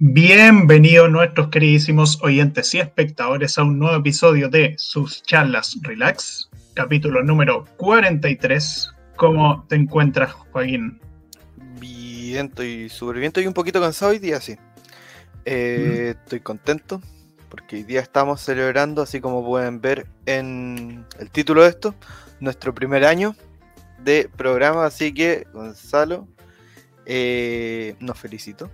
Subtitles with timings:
[0.00, 7.22] Bienvenidos nuestros queridísimos oyentes y espectadores a un nuevo episodio de sus charlas relax, capítulo
[7.22, 8.90] número 43.
[9.14, 11.00] ¿Cómo te encuentras, Joaquín?
[11.78, 14.56] Bien, estoy súper bien, estoy un poquito cansado hoy día, sí.
[15.44, 17.00] Eh, estoy contento
[17.48, 21.94] porque hoy día estamos celebrando, así como pueden ver en el título de esto,
[22.40, 23.36] nuestro primer año
[24.00, 26.26] de programa, así que Gonzalo,
[27.06, 28.72] eh, nos felicito.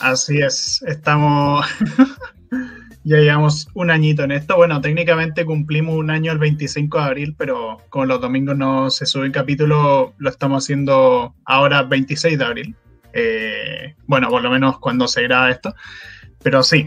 [0.00, 1.66] Así es, estamos.
[3.04, 4.56] ya llevamos un añito en esto.
[4.56, 9.06] Bueno, técnicamente cumplimos un año el 25 de abril, pero como los domingos no se
[9.06, 12.76] sube el capítulo, lo estamos haciendo ahora 26 de abril.
[13.12, 15.74] Eh, bueno, por lo menos cuando se graba esto.
[16.42, 16.86] Pero sí,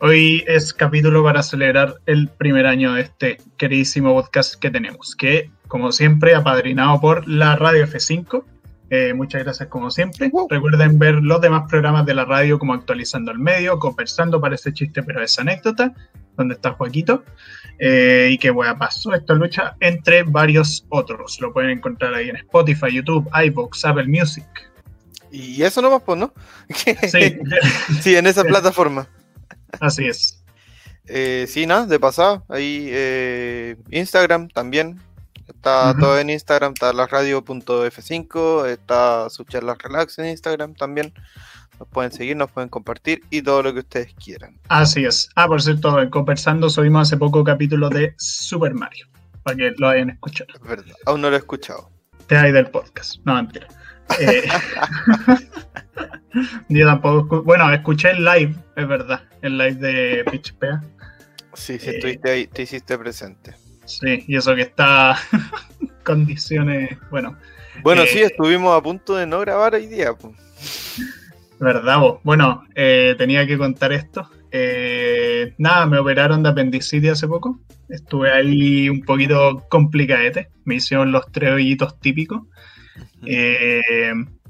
[0.00, 5.50] hoy es capítulo para celebrar el primer año de este queridísimo podcast que tenemos, que
[5.68, 8.44] como siempre apadrinado por la Radio F5
[8.88, 10.30] eh, muchas gracias como siempre.
[10.48, 15.02] Recuerden ver los demás programas de la radio como Actualizando el Medio, Conversando, parece chiste
[15.02, 15.92] pero es anécdota,
[16.36, 17.24] donde está Joaquito.
[17.78, 21.38] Eh, y que a pasó esta lucha entre varios otros.
[21.40, 24.46] Lo pueden encontrar ahí en Spotify, YouTube, iBox, Apple Music.
[25.30, 26.32] Y eso no más, pues, ¿no?
[27.08, 27.38] Sí.
[28.00, 29.08] sí, en esa plataforma.
[29.80, 30.42] Así es.
[31.08, 32.44] Eh, sí, nada, de pasada.
[32.48, 32.90] Ahí
[33.90, 35.00] Instagram también,
[35.48, 41.12] Está todo en Instagram, está la radio.f5, está su charla relax en Instagram también.
[41.78, 44.58] Nos pueden seguir, nos pueden compartir y todo lo que ustedes quieran.
[44.68, 45.28] Así es.
[45.36, 49.06] Ah, por cierto, conversando subimos hace poco capítulo de Super Mario,
[49.42, 50.50] para que lo hayan escuchado.
[50.54, 51.90] Es verdad, aún no lo he escuchado.
[52.26, 53.68] Te hay del podcast, no mentira.
[54.20, 54.48] Eh,
[56.68, 60.82] yo tampoco, bueno, escuché el live, es verdad, el live de PitchPea.
[61.54, 63.54] Sí, sí, estuviste ahí, te hiciste presente.
[63.86, 65.16] Sí, y eso que está
[66.04, 67.36] condiciones, bueno.
[67.82, 70.14] Bueno, sí, eh, estuvimos a punto de no grabar hoy día.
[71.58, 72.20] ¿Verdad vos?
[72.24, 74.28] Bueno, eh, tenía que contar esto.
[74.50, 77.60] Eh, nada, me operaron de apendicitis hace poco.
[77.88, 80.48] Estuve ahí un poquito complicadete.
[80.64, 82.42] Me hicieron los tres hoyitos típicos.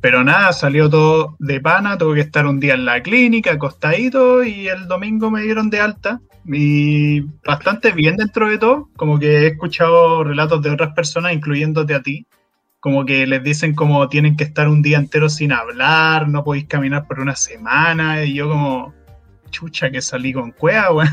[0.01, 1.99] pero nada, salió todo de pana.
[1.99, 5.81] Tuve que estar un día en la clínica, acostadito, y el domingo me dieron de
[5.81, 6.21] alta.
[6.49, 11.95] Y bastante bien dentro de todo, como que he escuchado relatos de otras personas, incluyéndote
[11.95, 12.27] a ti,
[12.81, 16.67] como que les dicen como tienen que estar un día entero sin hablar, no podéis
[16.67, 18.95] caminar por una semana, y yo como,
[19.51, 21.11] chucha, que salí con cueva, weón.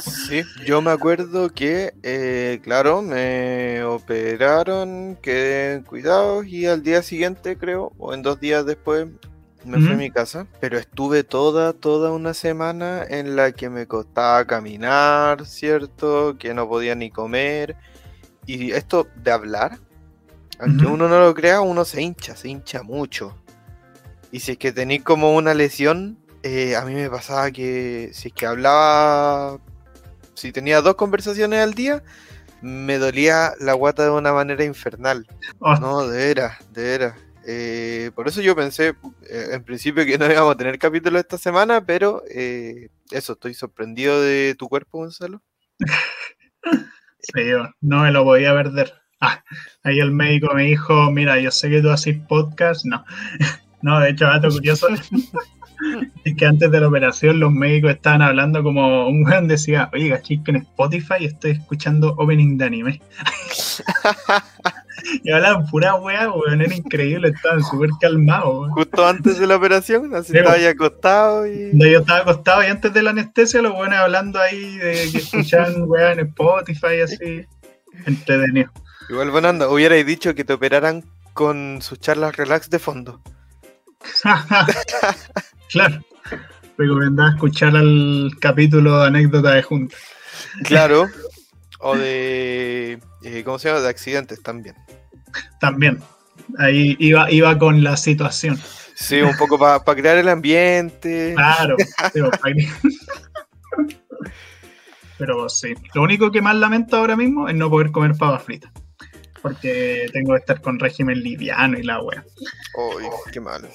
[0.00, 7.02] Sí, yo me acuerdo que, eh, claro, me operaron, quedé en cuidados y al día
[7.02, 9.06] siguiente, creo, o en dos días después,
[9.64, 13.86] me fui a mi casa, pero estuve toda, toda una semana en la que me
[13.86, 16.36] costaba caminar, ¿cierto?
[16.38, 17.76] Que no podía ni comer.
[18.46, 19.78] Y esto de hablar,
[20.58, 23.36] aunque uno no lo crea, uno se hincha, se hincha mucho.
[24.30, 28.28] Y si es que tenéis como una lesión, eh, a mí me pasaba que si
[28.28, 29.58] es que hablaba,
[30.34, 32.02] si tenía dos conversaciones al día,
[32.60, 35.26] me dolía la guata de una manera infernal.
[35.60, 35.78] Ah.
[35.80, 37.14] No, de veras, de veras.
[37.46, 38.94] Eh, por eso yo pensé
[39.28, 43.54] eh, en principio que no íbamos a tener capítulo esta semana, pero eh, eso, estoy
[43.54, 45.42] sorprendido de tu cuerpo, Gonzalo.
[47.20, 47.42] sí,
[47.80, 48.94] no me lo podía perder.
[49.20, 49.42] Ah,
[49.82, 53.04] ahí el médico me dijo, mira, yo sé que tú haces podcast, no.
[53.82, 54.88] no, de hecho, dato curioso.
[56.24, 60.18] es que antes de la operación los médicos estaban hablando como un weón decía, oye,
[60.22, 63.00] que en Spotify estoy escuchando opening de anime.
[65.22, 68.70] Y hablaban pura weá, weón, era increíble, estaban súper calmados.
[68.72, 71.70] Justo antes de la operación, así estaba ahí acostado y...
[71.72, 75.82] yo estaba acostado y antes de la anestesia los weones hablando ahí de que escuchaban
[75.86, 77.46] weá en Spotify, así,
[78.06, 78.70] entretenido.
[79.08, 81.04] Igual, bueno, anda, hubierais dicho que te operaran
[81.34, 83.20] con sus charlas relax de fondo.
[85.70, 86.00] claro.
[86.76, 89.96] Recomendaba escuchar el capítulo de anécdota de junta.
[90.64, 91.08] Claro.
[91.80, 92.98] O de.
[93.22, 93.80] Eh, ¿Cómo se llama?
[93.80, 94.76] De accidentes también.
[95.60, 96.00] También.
[96.58, 98.60] Ahí iba, iba con la situación.
[98.94, 101.32] Sí, un poco para crear el ambiente.
[101.34, 101.76] Claro.
[105.18, 105.74] Pero sí.
[105.94, 108.70] Lo único que más lamento ahora mismo es no poder comer papas fritas.
[109.42, 112.24] Porque tengo que estar con régimen liviano y la wea.
[112.76, 113.68] Uy, qué malo.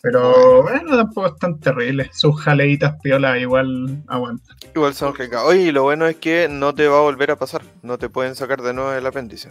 [0.00, 2.08] Pero bueno, tampoco es tan terrible.
[2.12, 4.56] Sus jaleitas piola igual aguantan.
[4.74, 5.42] Igual son ricas.
[5.44, 7.62] Oye, lo bueno es que no te va a volver a pasar.
[7.82, 9.48] No te pueden sacar de nuevo el apéndice.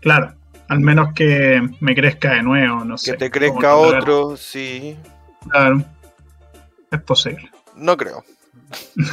[0.00, 0.34] Claro,
[0.68, 3.12] al menos que me crezca de nuevo, no sé.
[3.12, 4.96] Que te crezca otro, sí.
[5.48, 5.82] Claro,
[6.90, 7.50] es posible.
[7.74, 8.24] No creo.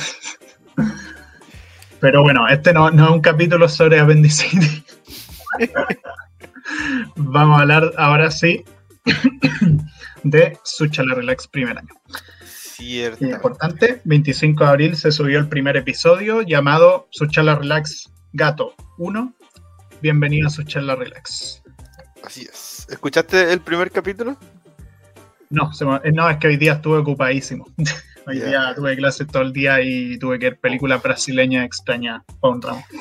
[2.00, 4.84] Pero bueno, este no, no es un capítulo sobre apendicitis.
[7.16, 8.64] Vamos a hablar ahora sí
[10.30, 11.94] de Suchala Relax primer año.
[12.44, 13.26] Cierto.
[13.26, 19.34] Importante, 25 de abril se subió el primer episodio llamado Suchala Relax Gato 1.
[20.02, 21.64] Bienvenido a Suchala Relax.
[22.24, 22.86] Así es.
[22.90, 24.38] ¿Escuchaste el primer capítulo?
[25.50, 25.72] No,
[26.04, 27.66] eh, no, es que hoy día estuve ocupadísimo.
[28.28, 32.54] hoy día tuve clases todo el día y tuve que ver películas brasileñas extrañas para
[32.54, 32.86] un ramo.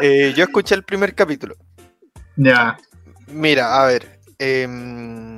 [0.00, 1.56] Eh, yo escuché el primer capítulo.
[2.36, 2.78] Ya.
[3.26, 4.20] Mira, a ver.
[4.38, 5.33] Em,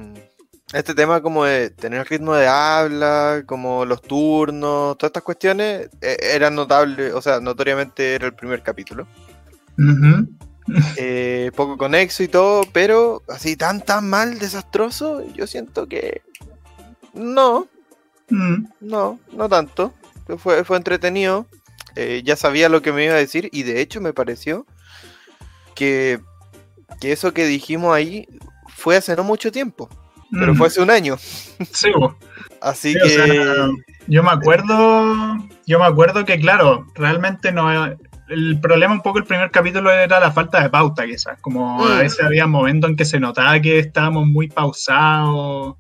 [0.73, 6.17] este tema como de tener ritmo de habla, como los turnos, todas estas cuestiones eh,
[6.21, 9.07] eran notables, o sea, notoriamente era el primer capítulo.
[10.97, 16.23] Eh, poco conexo y todo, pero así tan tan mal, desastroso, yo siento que
[17.15, 17.69] no,
[18.31, 18.65] mm.
[18.81, 19.95] no, no tanto.
[20.39, 21.47] Fue, fue entretenido,
[21.95, 24.67] eh, ya sabía lo que me iba a decir y de hecho me pareció
[25.77, 26.19] que,
[27.01, 28.27] que eso que dijimos ahí
[28.69, 29.89] fue hace no mucho tiempo,
[30.39, 31.17] pero fue hace un año.
[31.73, 31.91] Sí,
[32.61, 33.71] Así que...
[34.07, 37.71] yo me acuerdo, yo me acuerdo que claro, realmente no,
[38.29, 41.39] el problema un poco el primer capítulo era la falta de pauta, quizás.
[41.41, 41.99] Como a mm.
[41.99, 45.77] veces había momentos en que se notaba que estábamos muy pausados.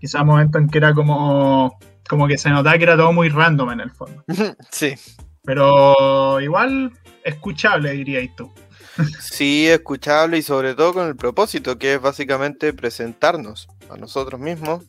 [0.00, 1.78] Quizás momentos en que era como,
[2.08, 4.24] como que se notaba que era todo muy random en el fondo.
[4.70, 4.94] Sí.
[5.44, 6.92] Pero igual
[7.24, 8.52] escuchable, dirías tú.
[9.20, 14.84] Sí, escuchable y sobre todo con el propósito, que es básicamente presentarnos a nosotros mismos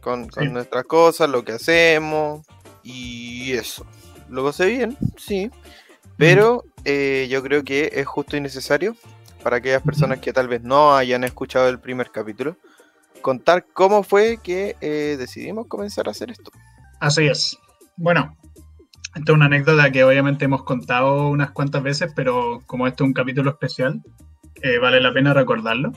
[0.00, 2.46] con, con nuestras cosas, lo que hacemos
[2.82, 3.86] y eso.
[4.28, 5.50] Lo gocé bien, sí.
[6.16, 8.96] Pero eh, yo creo que es justo y necesario
[9.42, 12.56] para aquellas personas que tal vez no hayan escuchado el primer capítulo,
[13.22, 16.50] contar cómo fue que eh, decidimos comenzar a hacer esto.
[16.98, 17.56] Así es.
[17.96, 18.36] Bueno,
[19.16, 23.06] esta es una anécdota que obviamente hemos contado unas cuantas veces, pero como este es
[23.06, 24.02] un capítulo especial,
[24.62, 25.92] eh, vale la pena recordarlo.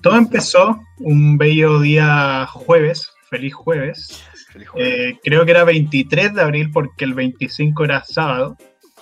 [0.00, 4.24] Todo empezó un bello día jueves, feliz jueves.
[4.52, 5.18] Feliz jueves.
[5.22, 8.56] creo que era 23 de abril porque el 25 era sábado.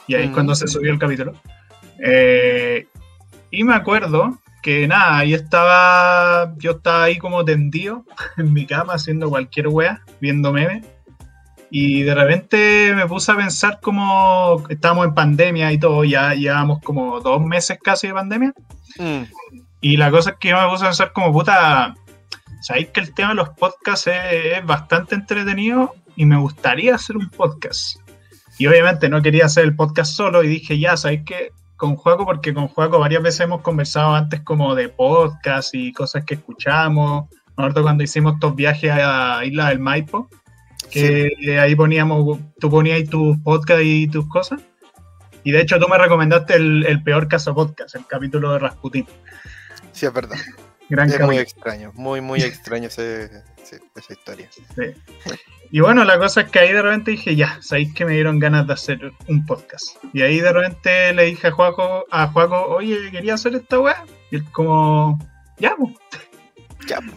[0.07, 1.35] Y ahí es cuando se subió el capítulo.
[2.03, 2.87] Eh,
[3.51, 8.05] y me acuerdo que nada, ahí estaba, yo estaba ahí como tendido
[8.39, 10.87] en mi cama haciendo cualquier wea, viendo memes.
[11.71, 16.81] Y de repente me puse a pensar como estábamos en pandemia y todo, ya llevábamos
[16.83, 18.55] como dos meses casi de pandemia.
[18.99, 19.23] Mm.
[19.81, 21.95] Y la cosa es que yo me puse a pensar como puta,
[22.63, 27.29] sabéis que el tema de los podcasts es bastante entretenido y me gustaría hacer un
[27.29, 27.99] podcast.
[28.59, 31.53] Y obviamente no quería hacer el podcast solo y dije, ya, ¿sabes qué?
[31.77, 36.25] Con Juaco, porque con Juaco varias veces hemos conversado antes como de podcast y cosas
[36.25, 37.29] que escuchamos.
[37.57, 40.29] Me cuando hicimos estos viajes a Isla del Maipo,
[40.91, 44.61] que ahí poníamos, tú ponías tus podcasts y tus cosas.
[45.45, 49.07] Y de hecho tú me recomendaste el, peor caso podcast, el capítulo de Rasputin.
[49.93, 50.39] Sí, es verdad.
[50.89, 53.31] es muy extraño, muy, muy extraño ese,
[53.97, 54.49] esa historia.
[55.71, 58.39] Y bueno, la cosa es que ahí de repente dije, ya, sabéis que me dieron
[58.39, 59.97] ganas de hacer un podcast.
[60.15, 64.05] Y ahí de repente le dije a Juaco, a Juaco oye, quería hacer esta weá.
[64.31, 65.19] Y él como,
[65.59, 65.95] ya, pues.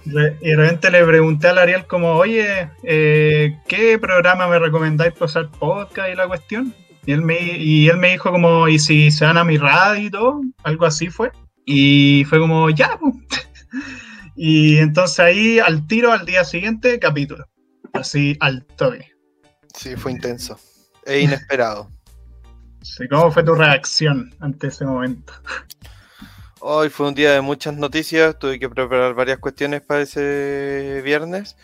[0.05, 5.25] Y de repente le pregunté al Ariel como, oye, eh, ¿qué programa me recomendáis para
[5.25, 6.73] hacer podcast y la cuestión?
[7.05, 10.05] Y él, me, y él me dijo como, ¿y si se van a mi radio
[10.05, 10.41] y todo?
[10.63, 11.31] Algo así fue.
[11.65, 13.15] Y fue como, ya, pues.
[14.35, 17.47] Y entonces ahí al tiro al día siguiente, capítulo.
[17.93, 19.11] Así al toque.
[19.75, 20.57] Sí, fue intenso.
[21.05, 21.91] E inesperado.
[22.81, 25.33] sí, ¿cómo fue tu reacción ante ese momento?
[26.63, 31.55] Hoy fue un día de muchas noticias, tuve que preparar varias cuestiones para ese viernes,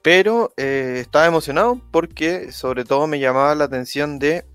[0.00, 4.46] pero eh, estaba emocionado porque sobre todo me llamaba la atención de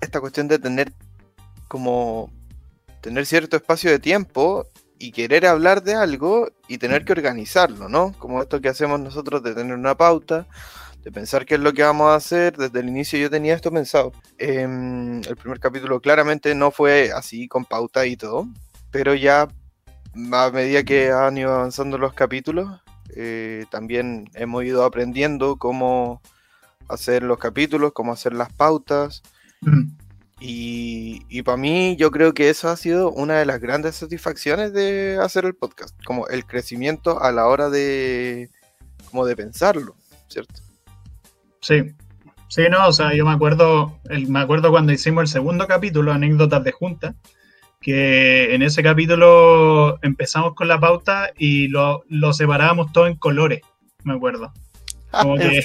[0.00, 0.92] esta cuestión de tener
[1.66, 2.30] como
[3.00, 4.64] tener cierto espacio de tiempo
[4.96, 8.12] y querer hablar de algo y tener que organizarlo, ¿no?
[8.16, 10.46] Como esto que hacemos nosotros de tener una pauta,
[11.02, 12.56] de pensar qué es lo que vamos a hacer.
[12.56, 14.12] Desde el inicio yo tenía esto pensado.
[14.38, 18.48] Em, el primer capítulo claramente no fue así con pauta y todo,
[18.90, 19.48] pero ya
[20.32, 22.80] a medida que han ido avanzando los capítulos,
[23.14, 26.20] eh, también hemos ido aprendiendo cómo
[26.88, 29.22] hacer los capítulos, cómo hacer las pautas.
[30.40, 35.18] Y, para mí yo creo que eso ha sido una de las grandes satisfacciones de
[35.20, 38.50] hacer el podcast, como el crecimiento a la hora de,
[39.10, 39.96] como de pensarlo,
[40.28, 40.69] ¿cierto?
[41.60, 41.82] Sí,
[42.48, 43.98] sí, no, o sea, yo me acuerdo,
[44.28, 47.14] me acuerdo cuando hicimos el segundo capítulo, anécdotas de junta,
[47.80, 53.60] que en ese capítulo empezamos con la pauta y lo, lo separábamos todo en colores,
[54.04, 54.52] me acuerdo.
[55.10, 55.60] Como que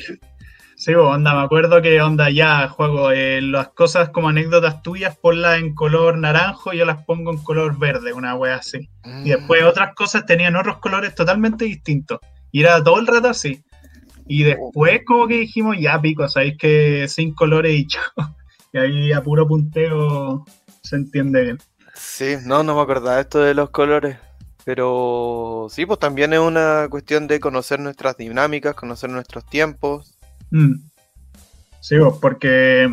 [0.77, 5.59] Sí, onda, me acuerdo que onda ya juego eh, las cosas como anécdotas tuyas, ponlas
[5.59, 8.89] en color naranjo y yo las pongo en color verde, una wea así.
[9.23, 9.67] Y después Mm.
[9.67, 12.19] otras cosas tenían otros colores totalmente distintos.
[12.51, 13.63] Y era todo el rato así.
[14.27, 18.03] Y después como que dijimos, ya pico, sabéis que sin colores y chao.
[18.73, 20.43] Y ahí a puro punteo
[20.83, 21.57] se entiende bien.
[21.93, 24.17] Sí, no, no me acordaba esto de los colores.
[24.65, 30.17] Pero sí, pues también es una cuestión de conocer nuestras dinámicas, conocer nuestros tiempos.
[30.51, 30.73] Mm.
[31.79, 32.89] Sí, vos, porque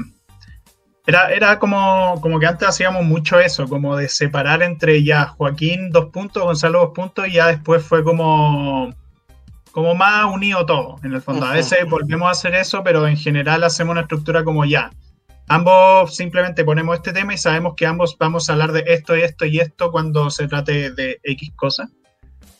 [1.06, 5.90] era, era como, como que antes hacíamos mucho eso, como de separar entre ya Joaquín
[5.90, 8.94] dos puntos, Gonzalo dos puntos, y ya después fue como,
[9.72, 11.44] como más unido todo, en el fondo.
[11.46, 14.90] A veces volvemos a hacer eso, pero en general hacemos una estructura como ya.
[15.48, 19.22] Ambos simplemente ponemos este tema y sabemos que ambos vamos a hablar de esto y
[19.22, 21.88] esto y esto cuando se trate de X cosa.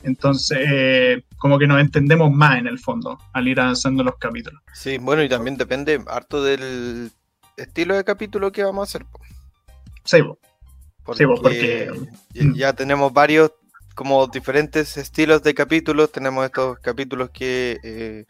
[0.03, 4.61] Entonces, eh, como que nos entendemos más en el fondo al ir avanzando los capítulos.
[4.75, 7.13] Sí, bueno, y también depende harto del
[7.57, 9.07] estilo de capítulo que vamos a hacer.
[9.07, 9.21] po.
[10.05, 10.39] Sí, po.
[11.15, 11.91] Sí, porque-
[12.33, 13.53] ya- ya tenemos varios
[13.95, 16.13] como diferentes estilos de capítulos.
[16.13, 18.25] Tenemos estos capítulos que eh,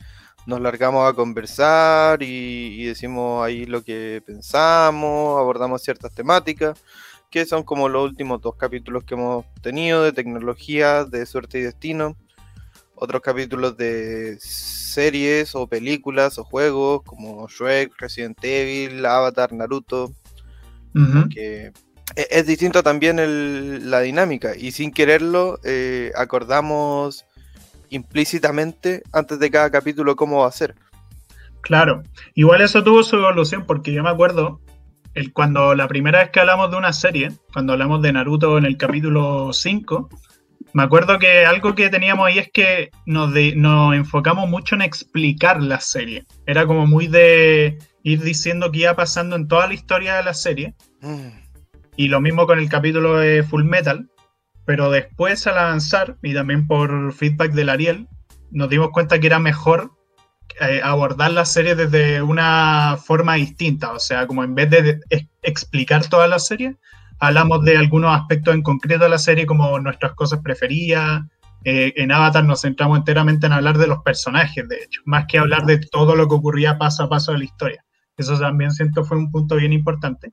[0.47, 6.83] nos largamos a conversar y, y decimos ahí lo que pensamos, abordamos ciertas temáticas,
[7.31, 11.63] que son como los últimos dos capítulos que hemos tenido de tecnología, de suerte y
[11.63, 12.17] destino.
[12.95, 20.13] Otros capítulos de series o películas o juegos como Shrek, Resident Evil, Avatar, Naruto
[21.31, 21.73] que
[22.17, 27.25] e- es distinto también el- la dinámica y sin quererlo eh, acordamos
[27.91, 30.75] implícitamente antes de cada capítulo cómo va a ser.
[31.61, 32.03] Claro.
[32.35, 34.61] Igual eso tuvo su evolución, porque yo me acuerdo
[35.15, 38.65] el, cuando la primera vez que hablamos de una serie, cuando hablamos de Naruto en
[38.65, 40.09] el capítulo 5,
[40.73, 44.83] me acuerdo que algo que teníamos ahí es que nos, de- nos enfocamos mucho en
[44.83, 46.25] explicar la serie.
[46.47, 50.35] Era como muy de ir diciendo qué iba pasando en toda la historia de la
[50.35, 50.75] serie.
[51.03, 51.42] Mm,
[51.97, 54.09] Y lo mismo con el capítulo de Full Metal.
[54.65, 58.07] Pero después al avanzar, y también por feedback del Ariel,
[58.51, 59.91] nos dimos cuenta que era mejor
[60.61, 63.93] eh, abordar la serie desde una forma distinta.
[63.93, 66.77] O sea, como en vez de, de- ex- explicar toda la serie,
[67.19, 71.23] hablamos de algunos aspectos en concreto de la serie, como nuestras cosas preferidas.
[71.65, 75.39] Eh, en Avatar nos centramos enteramente en hablar de los personajes, de hecho, más que
[75.39, 77.85] hablar de todo lo que ocurría paso a paso de la historia.
[78.17, 80.33] Eso también siento fue un punto bien importante.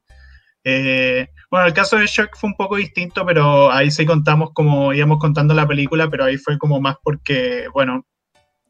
[0.63, 4.93] Eh, bueno, el caso de Shrek fue un poco distinto, pero ahí sí contamos como
[4.93, 8.05] íbamos contando la película, pero ahí fue como más porque, bueno,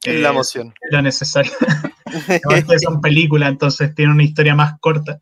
[0.04, 0.74] la eh, emoción.
[0.90, 1.52] era necesario.
[2.84, 5.20] Son películas, entonces tiene una historia más corta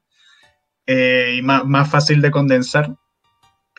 [0.86, 2.95] eh, y más, más fácil de condensar.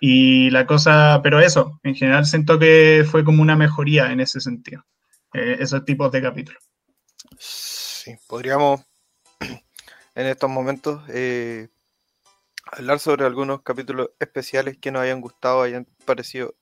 [0.01, 4.41] Y la cosa, pero eso, en general siento que fue como una mejoría en ese
[4.41, 4.85] sentido,
[5.33, 6.63] esos tipos de capítulos.
[7.37, 8.81] Sí, podríamos
[10.15, 11.03] en estos momentos
[12.73, 16.55] hablar sobre algunos capítulos especiales que nos hayan gustado, hayan parecido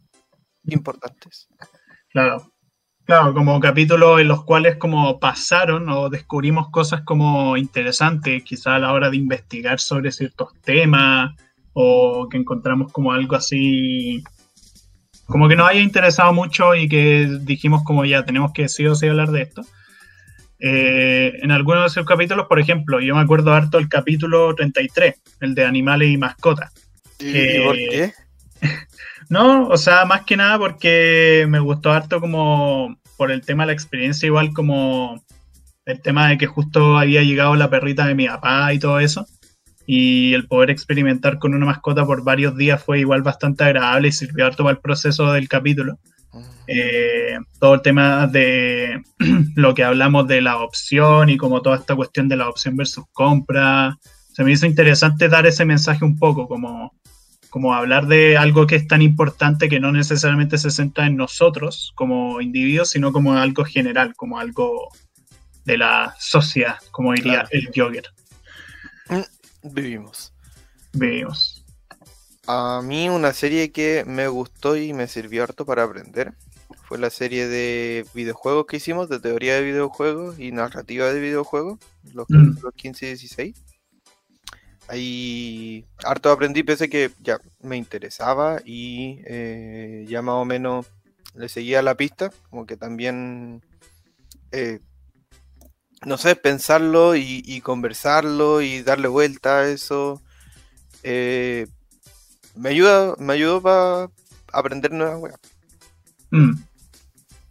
[0.65, 1.49] importantes.
[2.11, 2.53] Claro.
[3.05, 8.79] Claro, como capítulos en los cuales como pasaron o descubrimos cosas como interesantes, quizá a
[8.81, 11.33] la hora de investigar sobre ciertos temas,
[11.73, 14.25] o que encontramos como algo así,
[15.27, 18.95] como que nos haya interesado mucho y que dijimos como ya tenemos que sí o
[18.95, 19.63] sí hablar de esto.
[20.59, 25.15] Eh, en algunos de esos capítulos, por ejemplo, yo me acuerdo harto el capítulo 33,
[25.41, 26.73] el de animales y mascotas.
[27.19, 28.13] ¿Y, por qué?
[29.29, 33.69] No, o sea, más que nada porque me gustó harto como por el tema de
[33.69, 35.21] la experiencia, igual como
[35.85, 39.27] el tema de que justo había llegado la perrita de mi papá y todo eso.
[39.85, 44.13] Y el poder experimentar con una mascota por varios días fue igual bastante agradable y
[44.13, 45.99] sirvió harto para el proceso del capítulo.
[46.67, 49.03] Eh, todo el tema de
[49.55, 53.05] lo que hablamos de la opción y como toda esta cuestión de la opción versus
[53.13, 53.99] compra.
[54.33, 56.95] Se me hizo interesante dar ese mensaje un poco, como,
[57.49, 61.93] como hablar de algo que es tan importante que no necesariamente se centra en nosotros
[61.95, 64.89] como individuos, sino como algo general, como algo
[65.65, 67.49] de la sociedad, como diría Claro.
[67.53, 68.05] el Jogger.
[69.63, 70.33] Vivimos.
[70.93, 71.56] Vivimos.
[72.49, 76.35] A mí una serie que me gustó y me sirvió harto para aprender
[76.85, 81.81] fue la serie de videojuegos que hicimos, de teoría de videojuegos y narrativa de videojuegos,
[82.15, 82.57] los Mm.
[82.57, 83.57] capítulos 15 y 16.
[84.89, 90.87] Ahí harto aprendí, pese que ya me interesaba y eh, ya más o menos
[91.35, 93.63] le seguía la pista, como que también,
[94.53, 94.81] eh,
[96.05, 100.23] no sé, pensarlo y, y conversarlo y darle vuelta a eso.
[101.05, 101.67] eh,
[102.57, 104.09] me ayuda, me ayudó para
[104.53, 105.41] aprender nuevas weas.
[106.31, 106.55] Mm.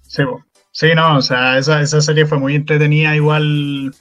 [0.07, 0.23] Sí,
[0.71, 3.93] sí, no, o sea, esa, esa serie fue muy entretenida, igual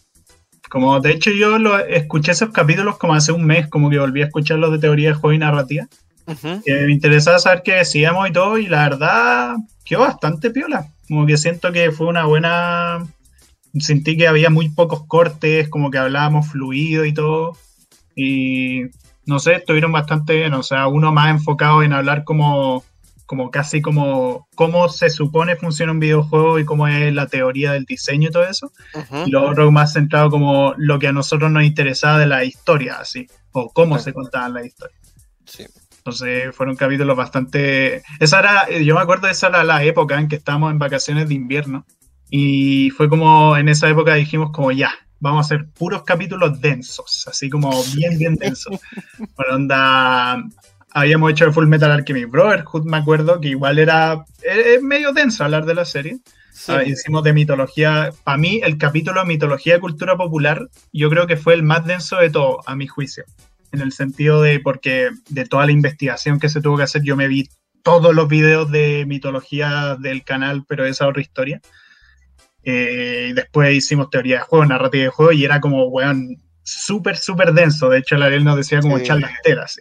[0.74, 4.22] como de hecho yo lo, escuché esos capítulos como hace un mes, como que volví
[4.22, 5.86] a escuchar los de teoría de juego y narrativa.
[6.66, 10.88] me interesaba saber qué decíamos y todo, y la verdad quedó bastante piola.
[11.06, 13.06] Como que siento que fue una buena.
[13.78, 17.56] Sentí que había muy pocos cortes, como que hablábamos fluido y todo.
[18.16, 18.86] Y
[19.26, 20.54] no sé, estuvieron bastante bien.
[20.54, 22.84] O sea, uno más enfocado en hablar como,
[23.26, 27.84] como casi como cómo se supone funciona un videojuego y cómo es la teoría del
[27.84, 28.72] diseño y todo eso.
[29.26, 32.98] Y lo otro más centrado como lo que a nosotros nos interesaba de la historia,
[33.00, 35.00] así, o cómo se contaban las historias.
[35.44, 35.64] Sí.
[35.98, 38.02] Entonces fueron capítulos bastante...
[38.20, 41.34] Esa era, yo me acuerdo, esa era la época en que estábamos en vacaciones de
[41.34, 41.86] invierno.
[42.28, 44.92] Y fue como en esa época dijimos como ya,
[45.24, 48.78] vamos a hacer puros capítulos densos, así como bien, bien densos.
[49.36, 50.44] Bueno, onda,
[50.90, 55.64] habíamos hecho Full Metal Alchemist Brotherhood, me acuerdo, que igual era, es medio denso hablar
[55.64, 56.18] de la serie.
[56.68, 61.26] Ah, hicimos de mitología, para mí el capítulo de mitología y cultura popular, yo creo
[61.26, 63.24] que fue el más denso de todo, a mi juicio
[63.72, 67.16] en el sentido de porque de toda la investigación que se tuvo que hacer, yo
[67.16, 67.48] me vi
[67.82, 71.60] todos los videos de mitología del canal, pero esa otra historia.
[72.64, 77.52] Eh, después hicimos teoría de juego, narrativa de juego, y era como, weón, súper, súper
[77.52, 77.88] denso.
[77.90, 79.78] De hecho, la Ariel nos decía como echar las telas.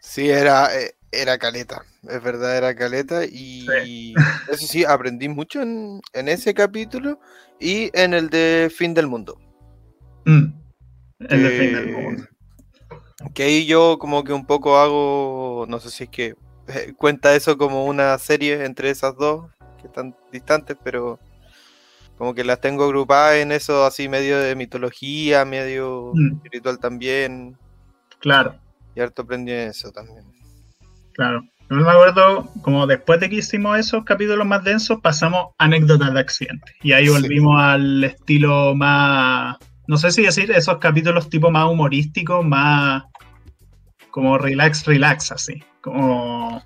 [0.00, 3.24] Sí, era, eh, era caleta, es verdad, era caleta.
[3.24, 4.14] Y
[4.48, 7.18] eso sí, aprendí mucho en, ese capítulo
[7.58, 9.40] y en el de Fin del Mundo.
[10.24, 10.46] Mm,
[11.28, 12.24] el de Fin del Mundo.
[13.32, 16.34] Que ahí yo como que un poco hago, no sé si es que
[16.68, 21.18] eh, cuenta eso como una serie entre esas dos, que están distantes, pero
[22.16, 26.36] como que las tengo agrupadas en eso así medio de mitología, medio mm.
[26.36, 27.56] espiritual también.
[28.20, 28.56] Claro.
[28.94, 30.24] Y harto aprendí en eso también.
[31.12, 31.42] Claro.
[31.70, 36.20] Yo me acuerdo, como después de que hicimos esos capítulos más densos, pasamos anécdotas de
[36.20, 36.74] accidentes.
[36.82, 39.56] Y ahí volvimos al estilo más
[39.86, 43.04] no sé si decir esos capítulos tipo más humorísticos, más
[44.10, 45.62] como relax, relax, así.
[45.80, 46.62] Como.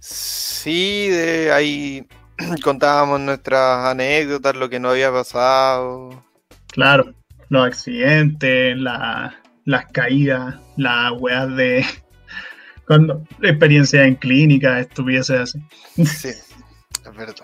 [0.00, 2.06] Sí, de ahí
[2.62, 6.24] contábamos nuestras anécdotas, lo que no había pasado.
[6.68, 7.14] Claro,
[7.48, 9.32] los accidentes, las
[9.92, 11.84] caídas, las weas de.
[12.86, 15.58] Cuando experiencia en clínica, estuviese así.
[15.96, 17.34] Sí, es verdad.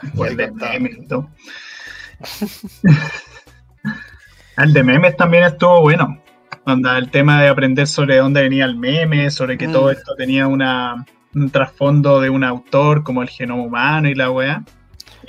[4.57, 6.23] El de memes también estuvo bueno.
[6.67, 9.93] Onda, el tema de aprender sobre dónde venía el meme, sobre que todo mm.
[9.93, 14.63] esto tenía una, un trasfondo de un autor como el genoma humano y la weá.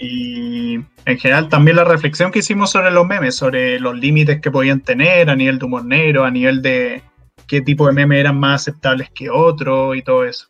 [0.01, 4.49] Y en general también la reflexión que hicimos sobre los memes, sobre los límites que
[4.49, 7.03] podían tener a nivel de humor negro, a nivel de
[7.47, 10.47] qué tipo de memes eran más aceptables que otros y todo eso.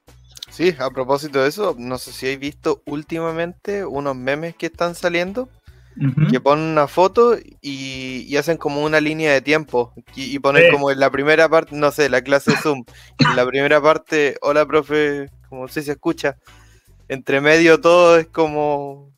[0.49, 4.95] Sí, a propósito de eso, no sé si habéis visto últimamente unos memes que están
[4.95, 5.49] saliendo
[6.29, 10.99] que ponen una foto y, hacen como una línea de tiempo y, ponen como en
[10.99, 12.85] la primera parte, no sé, la clase Zoom,
[13.19, 16.37] en la primera parte, hola profe, como si se escucha,
[17.07, 19.11] entre medio todo es como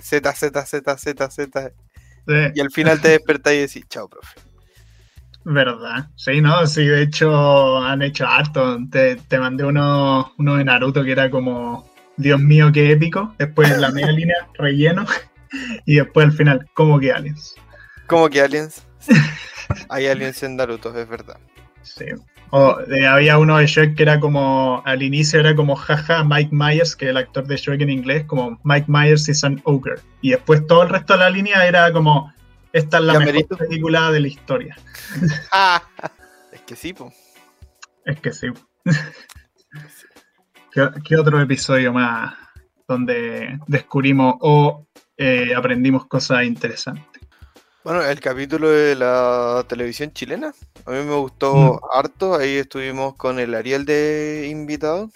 [0.00, 1.72] Z, Z, Z, Z, Z,
[2.54, 4.40] y al final te despertas y decís, chao profe.
[5.44, 10.64] Verdad, sí, no, sí, de hecho han hecho harto, te, te mandé uno, uno de
[10.64, 15.06] Naruto que era como, Dios mío, qué épico, después la media línea relleno
[15.86, 17.54] y después al final, ¿cómo que aliens?
[18.06, 18.86] ¿Cómo que aliens?
[19.88, 21.38] Hay aliens en Naruto, es verdad.
[21.82, 22.06] Sí.
[22.50, 26.96] O, había uno de Shrek que era como, al inicio era como jaja Mike Myers,
[26.96, 29.96] que es el actor de Shrek en inglés, como Mike Myers is an ogre.
[30.20, 32.32] Y después todo el resto de la línea era como,
[32.72, 34.76] esta es la mejor película de la historia.
[35.52, 35.82] Ah,
[36.52, 37.12] es que sí, po.
[38.04, 38.48] Es que sí.
[40.72, 42.34] ¿Qué, otro episodio más
[42.86, 47.09] donde descubrimos o eh, aprendimos cosas interesantes.
[47.90, 50.54] Bueno, el capítulo de la televisión chilena,
[50.86, 51.78] a mí me gustó mm.
[51.92, 55.10] harto, ahí estuvimos con el Ariel de invitado.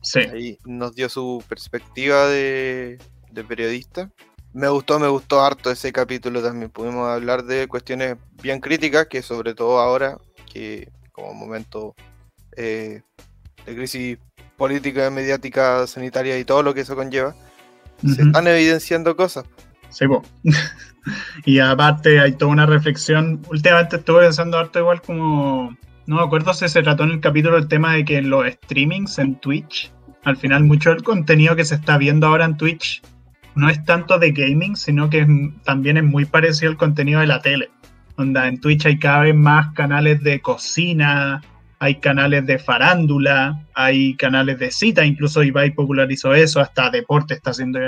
[0.00, 0.20] Sí.
[0.20, 3.00] Ahí nos dio su perspectiva de,
[3.48, 4.12] periodista.
[4.52, 6.70] Me gustó, me gustó harto ese capítulo también.
[6.70, 10.16] Pudimos hablar de cuestiones bien críticas, que sobre todo ahora,
[10.52, 11.96] que como momento
[12.56, 13.02] eh,
[13.66, 14.18] de crisis
[14.56, 17.34] política, mediática, sanitaria y todo lo que eso conlleva,
[18.06, 19.46] se están evidenciando cosas.
[19.94, 20.06] Sí,
[21.44, 23.40] y aparte hay toda una reflexión.
[23.50, 25.76] Últimamente estuve pensando harto igual como.
[26.06, 29.18] No me acuerdo si se trató en el capítulo el tema de que los streamings
[29.18, 29.90] en Twitch,
[30.24, 33.00] al final mucho del contenido que se está viendo ahora en Twitch
[33.54, 35.26] no es tanto de gaming, sino que
[35.64, 37.70] también es muy parecido al contenido de la tele.
[38.16, 41.40] Onda, en Twitch hay cada vez más canales de cocina,
[41.78, 47.50] hay canales de farándula, hay canales de cita, incluso Ibai popularizó eso, hasta deporte está
[47.50, 47.80] haciendo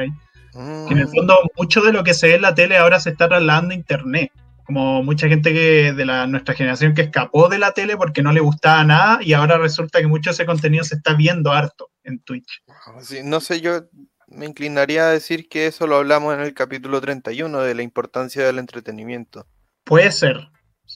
[0.57, 3.29] En el fondo, mucho de lo que se ve en la tele ahora se está
[3.29, 4.33] trasladando a internet.
[4.65, 8.33] como mucha gente que de la, nuestra generación que escapó de la tele porque no
[8.33, 11.91] le gustaba nada y ahora resulta que mucho de ese contenido se está viendo harto
[12.03, 12.63] en Twitch.
[13.25, 13.83] no sé, yo
[14.29, 18.45] me inclinaría a decir que eso lo hablamos en el capítulo 31 de la importancia
[18.45, 19.47] del entretenimiento.
[19.85, 20.49] Puede ser,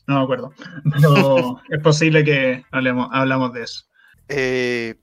[0.06, 0.52] no me acuerdo,
[0.92, 3.84] pero es posible que hablemos, hablamos de eso.
[4.28, 4.96] Eh,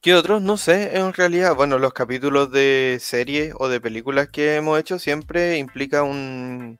[0.00, 0.42] ¿Qué otros?
[0.42, 4.98] No sé, en realidad, bueno, los capítulos de series o de películas que hemos hecho
[4.98, 6.78] siempre implica un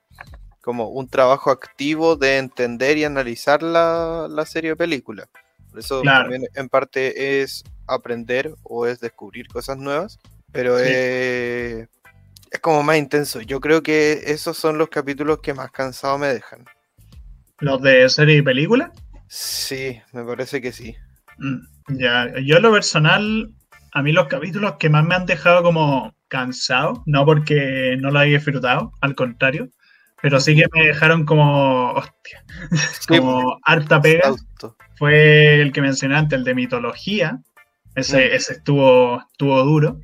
[0.61, 5.27] como un trabajo activo de entender y analizar la, serie o película.
[5.69, 10.17] Por eso también en parte es aprender o es descubrir cosas nuevas,
[10.51, 11.87] pero es
[12.61, 13.41] como más intenso.
[13.41, 16.65] Yo creo que esos son los capítulos que más cansado me dejan.
[17.59, 18.91] ¿Los de serie y película?
[19.27, 20.95] Sí, me parece que sí.
[21.37, 21.74] Mm.
[21.87, 23.53] Ya, yo en lo personal,
[23.93, 28.19] a mí los capítulos que más me han dejado como cansado, no porque no lo
[28.19, 29.69] haya disfrutado, al contrario,
[30.21, 32.43] pero sí que me dejaron como, hostia,
[33.07, 34.33] como harta pega.
[34.97, 37.41] Fue el que mencioné antes, el de mitología.
[37.95, 39.99] Ese, ese estuvo, estuvo duro.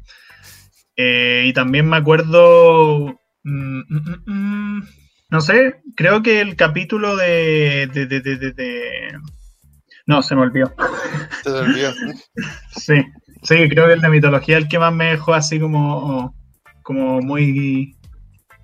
[0.95, 4.87] Eh, y también me acuerdo, mm, mm, mm,
[5.29, 9.19] no sé, creo que el capítulo de, de, de, de
[10.11, 10.73] no, se me olvidó.
[11.41, 11.93] Se me olvidó.
[12.75, 13.01] sí,
[13.43, 16.35] sí, creo que el de mitología el que más me dejó así como,
[16.83, 17.95] como muy...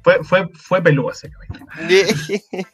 [0.03, 1.31] Fue, fue, fue peludo ese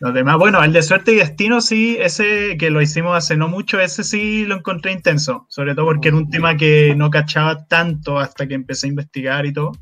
[0.00, 3.48] Los demás, bueno, el de suerte y destino sí, ese que lo hicimos hace no
[3.48, 7.66] mucho, ese sí lo encontré intenso, sobre todo porque era un tema que no cachaba
[7.66, 9.72] tanto hasta que empecé a investigar y todo.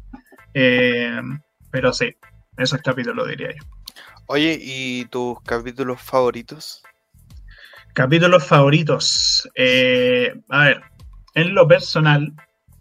[0.54, 1.20] Eh,
[1.70, 2.14] pero sí,
[2.56, 3.64] esos capítulos diría yo.
[4.26, 6.82] Oye, ¿y tus capítulos favoritos?
[7.92, 9.48] Capítulos favoritos.
[9.55, 10.81] Eh, a ver,
[11.35, 12.33] en lo personal,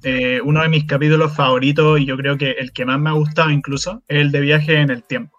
[0.03, 3.13] eh, uno de mis capítulos favoritos, y yo creo que el que más me ha
[3.13, 5.37] gustado incluso, es el de viaje en el tiempo.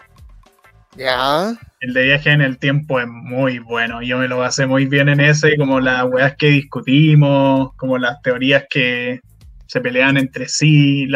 [0.97, 1.59] Ya.
[1.81, 4.03] El de viaje en el tiempo es muy bueno.
[4.03, 8.21] Yo me lo pasé muy bien en ese, como las weas que discutimos, como las
[8.21, 9.21] teorías que
[9.67, 11.09] se pelean entre sí,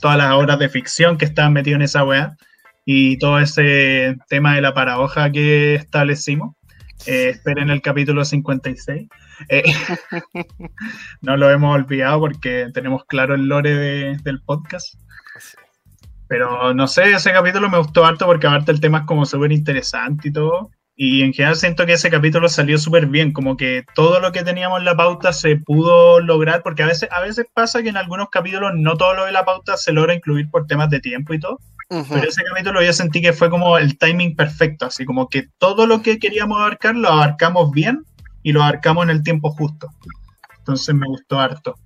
[0.00, 2.36] todas las obras de ficción que estaban metidas en esa wea,
[2.84, 6.57] y todo ese tema de la paradoja que establecimos.
[7.06, 9.08] Eh, esperen el capítulo 56.
[9.48, 9.62] Eh,
[11.22, 14.94] no lo hemos olvidado porque tenemos claro el lore del podcast.
[16.28, 19.52] Pero no sé, ese capítulo me gustó harto porque aparte el tema es como súper
[19.52, 20.70] interesante y todo.
[21.00, 24.42] Y en general siento que ese capítulo salió súper bien, como que todo lo que
[24.42, 27.96] teníamos en la pauta se pudo lograr, porque a veces, a veces pasa que en
[27.96, 31.34] algunos capítulos no todo lo de la pauta se logra incluir por temas de tiempo
[31.34, 31.60] y todo.
[31.88, 35.86] Pero ese capítulo yo sentí que fue como el timing perfecto, así como que todo
[35.86, 38.04] lo que queríamos abarcar lo abarcamos bien
[38.42, 39.88] y lo abarcamos en el tiempo justo.
[40.58, 41.76] Entonces me gustó harto.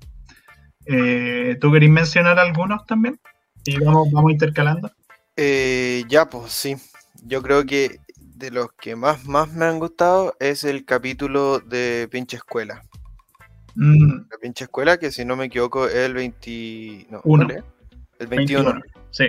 [0.86, 3.20] Eh, ¿Tú querés mencionar algunos también?
[3.66, 4.90] Y vamos, vamos intercalando.
[5.36, 6.76] Eh, ya, pues sí.
[7.24, 8.00] Yo creo que
[8.42, 12.82] de los que más, más me han gustado es el capítulo de Pinche Escuela.
[13.76, 14.28] Mm.
[14.28, 17.06] La Pinche Escuela, que si no me equivoco es el 20...
[17.10, 17.22] No,
[18.18, 18.82] El 21.
[19.10, 19.26] Sí.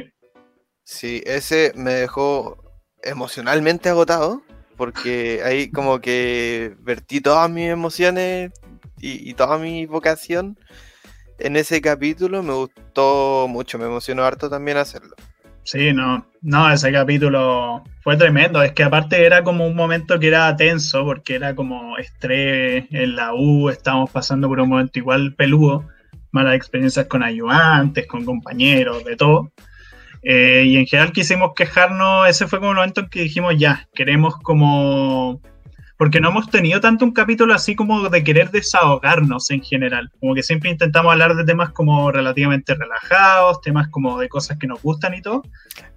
[0.84, 2.58] Sí, ese me dejó
[3.04, 4.42] emocionalmente agotado,
[4.78, 8.52] porque ahí como que vertí todas mis emociones
[9.00, 10.58] y, toda mi vocación
[11.38, 12.42] en ese capítulo.
[12.42, 15.16] Me gustó mucho, me emocionó harto también hacerlo.
[15.64, 18.62] Sí, no, no, ese capítulo fue tremendo.
[18.62, 23.16] Es que aparte era como un momento que era tenso, porque era como estrés en
[23.16, 25.88] la U, estábamos pasando por un momento igual peludo,
[26.32, 29.52] malas experiencias con ayudantes, con compañeros, de todo.
[30.22, 33.88] Eh, y en general quisimos quejarnos, ese fue como el momento en que dijimos, ya,
[33.94, 35.42] queremos como...
[35.98, 40.10] Porque no hemos tenido tanto un capítulo así como de querer desahogarnos en general.
[40.20, 44.68] Como que siempre intentamos hablar de temas como relativamente relajados, temas como de cosas que
[44.68, 45.44] nos gustan y todo.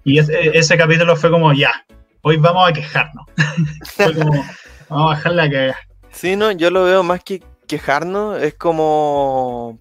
[0.03, 1.85] Y ese, capítulo fue como, ya,
[2.21, 3.25] hoy vamos a quejarnos.
[3.95, 4.45] fue como,
[4.89, 5.77] vamos a bajar la cagada.
[6.11, 9.79] Sí, no, yo lo veo más que quejarnos, es como,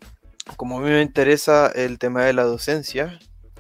[0.57, 3.19] como a mí me interesa el tema de la docencia,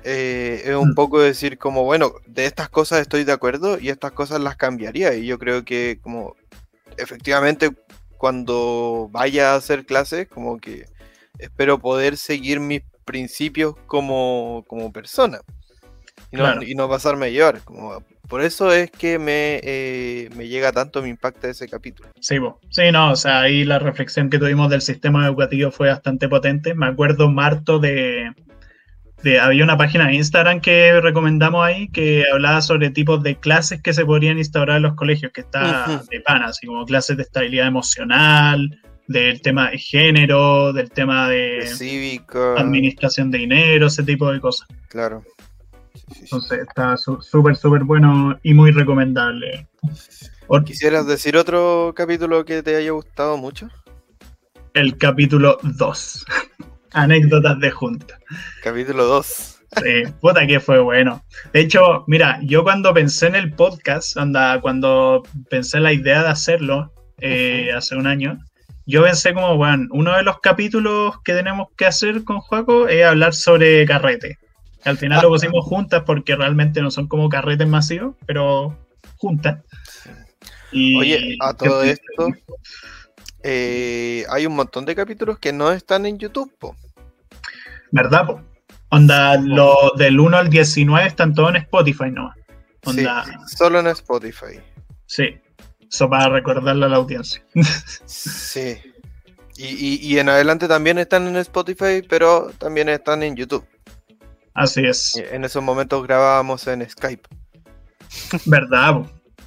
[0.08, 0.94] eh, es un mm.
[0.94, 5.14] poco decir como, bueno, de estas cosas estoy de acuerdo y estas cosas las cambiaría.
[5.14, 6.36] Y yo creo que como
[6.98, 7.70] efectivamente
[8.16, 10.86] cuando vaya a hacer clases, como que
[11.38, 15.40] espero poder seguir mis principios como, como persona.
[16.32, 17.60] Y no, y no, pasarme a llevar.
[17.60, 22.08] Como, por eso es que me, eh, me llega tanto, me impacta ese capítulo.
[22.20, 22.36] Sí,
[22.70, 26.74] sí, no, o sea, ahí la reflexión que tuvimos del sistema educativo fue bastante potente.
[26.74, 28.32] Me acuerdo, Marto, de,
[29.40, 33.92] había una página de Instagram que recomendamos ahí que hablaba sobre tipos de clases que
[33.92, 37.66] se podrían instaurar en los colegios, que está de pana, así como clases de estabilidad
[37.66, 44.40] emocional, del tema de género, del tema de, cívica, administración de dinero, ese tipo de
[44.40, 44.68] cosas.
[44.88, 45.22] Claro.
[46.20, 49.66] Entonces está súper, súper bueno y muy recomendable.
[50.64, 53.68] ¿Quisieras decir otro capítulo que te haya gustado mucho?
[54.74, 56.26] El capítulo 2.
[56.96, 58.18] Anécdotas de junta.
[58.62, 59.26] Capítulo 2.
[59.26, 61.22] Sí, puta que fue bueno.
[61.52, 66.22] De hecho, mira, yo cuando pensé en el podcast, anda, cuando pensé en la idea
[66.22, 68.38] de hacerlo eh, hace un año,
[68.86, 73.04] yo pensé como, bueno, uno de los capítulos que tenemos que hacer con Juaco es
[73.04, 74.38] hablar sobre carrete.
[74.84, 78.74] Al final lo pusimos juntas porque realmente no son como carretes masivos, pero
[79.18, 79.62] juntas.
[80.72, 82.28] Oye, a todo esto,
[83.42, 86.74] eh, hay un montón de capítulos que no están en YouTube, po.
[87.90, 88.40] ¿Verdad, po?
[88.90, 92.32] Onda, lo del 1 al 19 están todos en Spotify, ¿no?
[92.84, 94.60] Onda, sí, solo en Spotify.
[95.06, 95.40] Sí,
[95.90, 97.42] eso para recordarle a la audiencia.
[98.06, 98.78] sí.
[99.58, 103.66] Y, en adelante también están en Spotify, pero también están en YouTube.
[104.52, 105.16] Así es.
[105.16, 107.26] En esos momentos grabábamos en Skype.
[108.44, 109.06] ¿Verdad?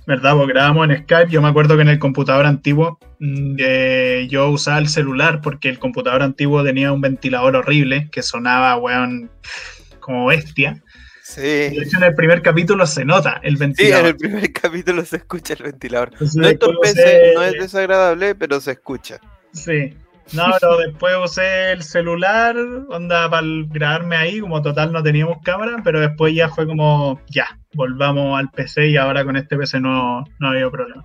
[0.09, 0.35] ¿Verdad?
[0.35, 1.29] Porque grabábamos en Skype.
[1.29, 5.69] Yo me acuerdo que en el computador antiguo mm, eh, yo usaba el celular porque
[5.69, 9.29] el computador antiguo tenía un ventilador horrible que sonaba, weón,
[9.99, 10.81] como bestia.
[11.21, 11.41] Sí.
[11.41, 13.97] De hecho, en el primer capítulo se nota el ventilador.
[13.97, 16.09] Sí, en el primer capítulo se escucha el ventilador.
[16.35, 19.19] no entorpece, no es desagradable, pero se escucha.
[19.53, 19.93] Sí.
[20.33, 22.55] No, pero después usé el celular,
[22.89, 27.57] onda, para grabarme ahí, como total no teníamos cámara, pero después ya fue como, ya,
[27.73, 31.03] volvamos al PC y ahora con este PC no, no ha habido problema.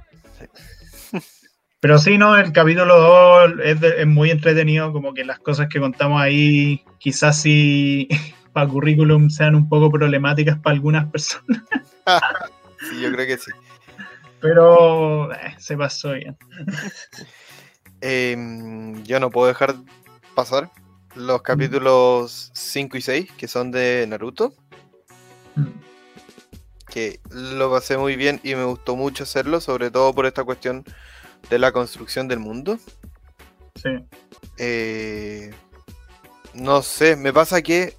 [1.81, 5.81] Pero sí, no, el capítulo 2 es, es, muy entretenido, como que las cosas que
[5.81, 8.09] contamos ahí quizás sí
[8.53, 11.63] para currículum sean un poco problemáticas para algunas personas.
[12.91, 13.51] sí, yo creo que sí.
[14.41, 16.37] Pero eh, se pasó bien.
[18.07, 19.77] Em, yo no puedo dejar
[20.35, 20.71] pasar
[21.15, 21.43] los mm.
[21.43, 24.53] capítulos 5 y 6, que son de Naruto.
[25.57, 25.71] Mm.
[26.87, 30.85] Que lo pasé muy bien y me gustó mucho hacerlo, sobre todo por esta cuestión
[31.49, 32.79] de la construcción del mundo.
[33.83, 33.89] Sí.
[34.59, 35.55] Eh,
[36.53, 37.97] no sé, me pasa que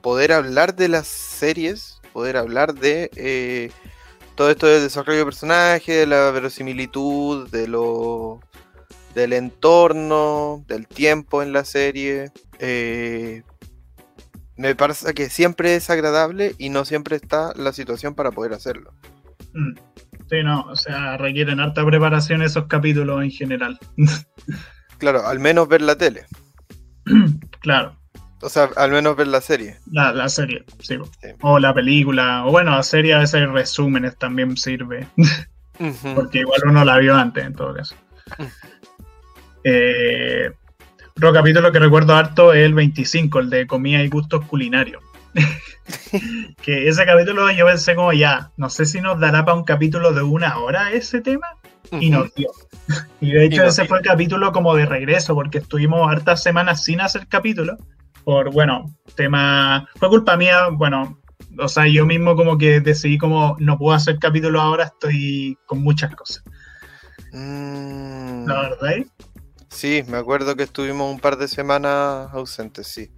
[0.00, 3.72] poder hablar de las series, poder hablar de eh,
[4.36, 8.40] todo esto del desarrollo de personaje, de la verosimilitud, de lo
[9.14, 12.30] del entorno, del tiempo en la serie.
[12.58, 13.42] Eh,
[14.56, 18.92] me parece que siempre es agradable y no siempre está la situación para poder hacerlo.
[19.54, 19.74] Mm.
[20.28, 23.78] Sí, no, o sea, requieren harta preparación esos capítulos en general.
[24.98, 26.24] claro, al menos ver la tele.
[27.60, 27.96] claro.
[28.42, 29.78] O sea, al menos ver la serie.
[29.90, 30.96] La, serie, sí.
[31.42, 32.46] O la película.
[32.46, 35.06] O bueno, la serie a veces resúmenes también sirve.
[36.14, 37.96] Porque igual uno la vio antes, en todo caso.
[39.64, 40.50] Eh,
[41.16, 45.02] otro capítulo que recuerdo harto es el 25, el de comida y gustos culinarios.
[46.62, 50.12] que ese capítulo yo pensé como ya, no sé si nos dará para un capítulo
[50.12, 51.46] de una hora ese tema.
[51.92, 52.50] Y nos dio.
[53.20, 57.00] Y de hecho ese fue el capítulo como de regreso, porque estuvimos hartas semanas sin
[57.00, 57.76] hacer capítulo
[58.24, 61.18] por, bueno, tema, fue culpa mía, bueno,
[61.58, 65.82] o sea, yo mismo como que decidí como no puedo hacer capítulo ahora, estoy con
[65.82, 66.44] muchas cosas.
[67.32, 68.46] Mm.
[68.46, 69.06] ¿La verdad?
[69.70, 73.10] Sí, me acuerdo que estuvimos un par de semanas ausentes, sí.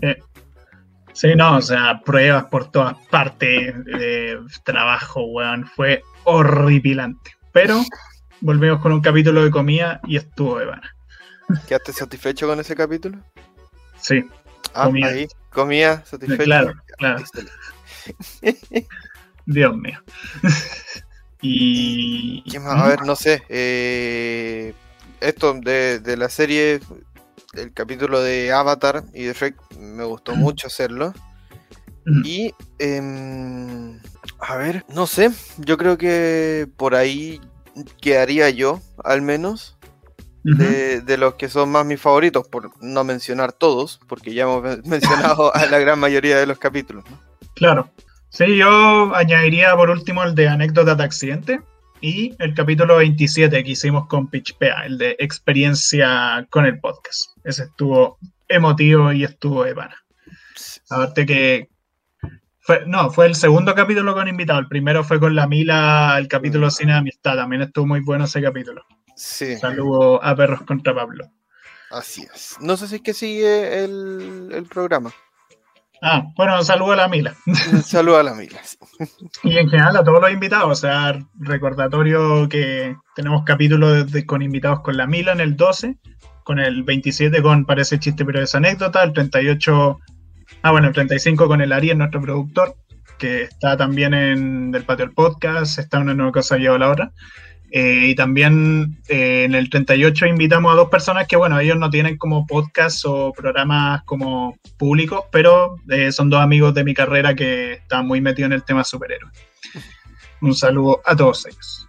[0.00, 0.16] Eh,
[1.12, 7.32] sí, no, o sea, pruebas por todas partes, de trabajo, weón, fue horripilante.
[7.52, 7.82] Pero
[8.40, 10.96] volvimos con un capítulo de comida y estuvo de vana.
[11.68, 13.18] ¿Quedaste satisfecho con ese capítulo?
[13.96, 14.24] Sí.
[14.74, 15.06] Ah, comía.
[15.06, 16.44] ahí, comía, satisfecho.
[16.44, 17.22] Claro, claro.
[19.46, 20.02] Dios mío.
[21.42, 22.42] y.
[22.50, 22.82] ¿Qué más?
[22.82, 23.42] A ver, no sé.
[23.48, 24.72] Eh,
[25.20, 26.80] esto de, de, la serie,
[27.54, 31.12] el capítulo de Avatar y de Shrek, me gustó mucho hacerlo.
[32.24, 32.54] Y.
[32.78, 33.98] Eh,
[34.40, 35.30] a ver, no sé.
[35.58, 37.40] Yo creo que por ahí
[38.00, 39.78] quedaría yo, al menos
[40.42, 45.54] de, los que son más mis favoritos, por no mencionar todos, porque ya hemos mencionado
[45.54, 47.04] a la gran mayoría de los capítulos.
[47.54, 47.90] Claro.
[48.30, 51.60] Sí, yo añadiría por último el de anécdota de accidente
[52.00, 57.30] y el capítulo 27 que hicimos con Pitchpea, el de experiencia con el podcast.
[57.44, 59.96] Ese estuvo emotivo y estuvo de pana.
[60.90, 61.68] Aparte que
[62.60, 64.58] fue, no, fue el segundo capítulo con invitado.
[64.58, 66.70] El primero fue con la Mila, el capítulo mm.
[66.70, 67.36] Cine de Amistad.
[67.36, 68.84] También estuvo muy bueno ese capítulo.
[69.16, 69.56] Sí.
[69.56, 71.30] Saludo a Perros contra Pablo.
[71.90, 72.56] Así es.
[72.60, 75.12] No sé si es que sigue el, programa.
[76.02, 77.34] Ah, bueno, saludo a la Mila.
[77.84, 78.60] Saludo a la Mila.
[79.44, 84.80] Y en general a todos los invitados, o sea, recordatorio que tenemos capítulos con invitados
[84.80, 85.96] con la Mila en el 12,
[86.44, 89.98] con el 27 con Parece chiste pero es anécdota, el 38,
[90.62, 92.76] ah bueno, el 35 con el Ariel, nuestro productor,
[93.18, 97.12] que está también en Del Patio el Podcast, está una nueva cosa lleva la otra.
[97.72, 101.88] Eh, y también eh, en el 38 invitamos a dos personas que, bueno, ellos no
[101.88, 107.34] tienen como podcast o programas como públicos, pero eh, son dos amigos de mi carrera
[107.34, 109.32] que están muy metidos en el tema superhéroes.
[110.40, 111.86] Un saludo a todos ellos.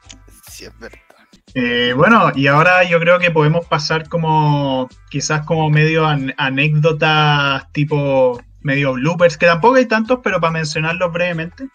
[0.47, 1.95] Sí, es verdad.
[1.95, 8.93] bueno, y ahora yo creo que podemos pasar como quizás como medio anécdotas tipo medio
[8.93, 11.69] bloopers, que tampoco hay tantos, pero para mencionarlos brevemente.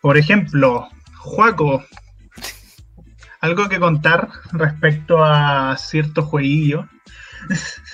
[0.00, 1.82] Por ejemplo, Juaco,
[3.44, 6.88] ¿Algo que contar respecto a cierto jueguillo?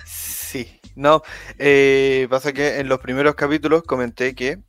[0.04, 1.22] Sí, no,
[1.58, 4.60] eh, pasa que en los primeros capítulos comenté que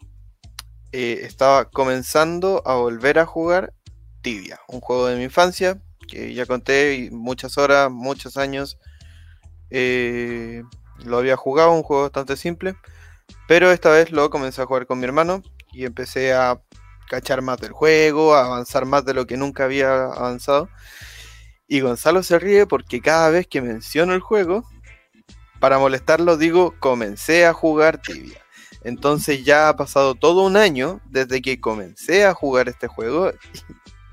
[0.92, 3.76] eh, estaba comenzando a volver a jugar
[4.24, 8.80] Tibia, un juego de mi infancia, que ya conté muchas horas, muchos años.
[9.70, 10.64] Eh,
[11.06, 12.76] lo había jugado, un juego bastante simple,
[13.48, 16.60] pero esta vez lo comencé a jugar con mi hermano y empecé a
[17.10, 20.70] cachar más del juego, avanzar más de lo que nunca había avanzado.
[21.68, 24.66] Y Gonzalo se ríe porque cada vez que menciono el juego,
[25.60, 28.42] para molestarlo digo, comencé a jugar tibia.
[28.84, 33.32] Entonces ya ha pasado todo un año desde que comencé a jugar este juego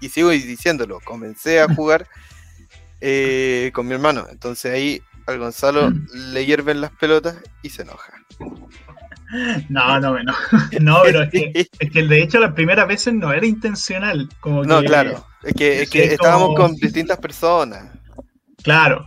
[0.01, 2.07] y, sigo diciéndolo, comencé a jugar
[3.01, 4.27] eh, con mi hermano.
[4.31, 8.13] Entonces ahí al Gonzalo le hierven las pelotas y se enoja.
[9.69, 10.33] No, no, no.
[10.81, 14.29] No, pero es que, es que de hecho las primeras veces no era intencional.
[14.41, 15.25] Como no, claro.
[15.43, 17.87] Es que, es que estábamos con distintas personas.
[18.63, 19.07] Claro.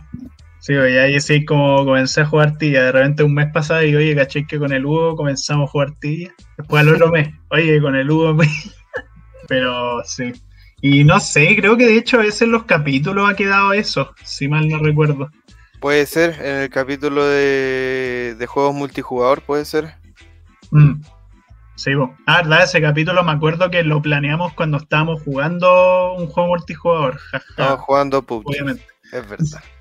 [0.60, 2.84] Sí, y ahí sí como comencé a jugar tía.
[2.84, 5.92] De repente un mes pasado y oye, caché que con el Hugo comenzamos a jugar
[5.98, 6.32] tía.
[6.56, 8.36] Después al otro mes, oye, con el Hugo.
[9.48, 10.32] pero sí.
[10.80, 14.14] Y no sé, creo que de hecho a veces en los capítulos ha quedado eso,
[14.24, 15.30] si mal no recuerdo.
[15.80, 19.94] Puede ser, en el capítulo de, de juegos multijugador, puede ser.
[20.72, 21.00] Mm.
[21.76, 21.90] Sí,
[22.26, 27.18] ah, verdad, ese capítulo me acuerdo que lo planeamos cuando estábamos jugando un juego multijugador.
[27.50, 28.46] Estábamos jugando PUBG.
[28.46, 28.86] Obviamente.
[29.12, 29.62] Es verdad.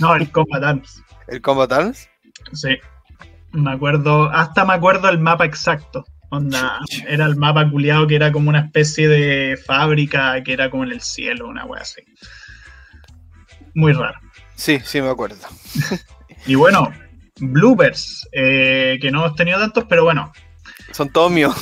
[0.00, 1.02] No, el Combat Arms.
[1.28, 2.10] ¿El Combat Arms?
[2.52, 2.76] Sí.
[3.52, 6.04] Me acuerdo, hasta me acuerdo el mapa exacto.
[6.28, 10.84] Onda, era el mapa culiado que era como una especie de fábrica que era como
[10.84, 12.02] en el cielo, una wea así.
[13.74, 14.20] Muy raro.
[14.56, 15.38] Sí, sí me acuerdo.
[16.46, 16.92] y bueno,
[17.40, 20.32] bloopers, eh, que no hemos tenido tantos, pero bueno.
[20.92, 21.54] Son todos míos.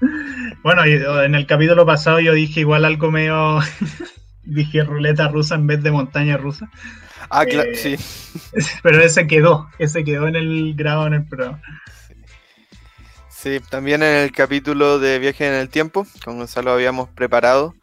[0.62, 3.60] bueno, en el capítulo pasado yo dije igual algo medio.
[4.44, 6.70] dije ruleta rusa en vez de montaña rusa.
[7.30, 7.96] Ah, claro, eh, sí.
[8.82, 11.60] Pero ese quedó, ese quedó en el grado en el programa.
[13.28, 17.74] Sí, también en el capítulo de Viaje en el Tiempo, con Gonzalo habíamos preparado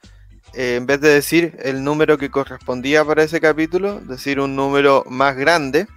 [0.53, 5.03] eh, en vez de decir el número que correspondía para ese capítulo, decir un número
[5.09, 5.87] más grande.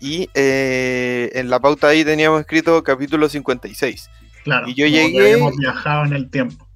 [0.00, 4.08] Y eh, en la pauta ahí teníamos escrito capítulo 56.
[4.44, 5.32] Claro, y yo llegué.
[5.32, 6.66] Hemos viajado en el tiempo.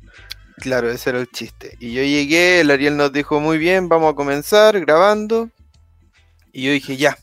[0.59, 1.77] Claro, ese era el chiste.
[1.81, 5.51] Y yo llegué, el Ariel nos dijo muy bien, vamos a comenzar grabando.
[6.53, 7.17] Y yo dije, ya,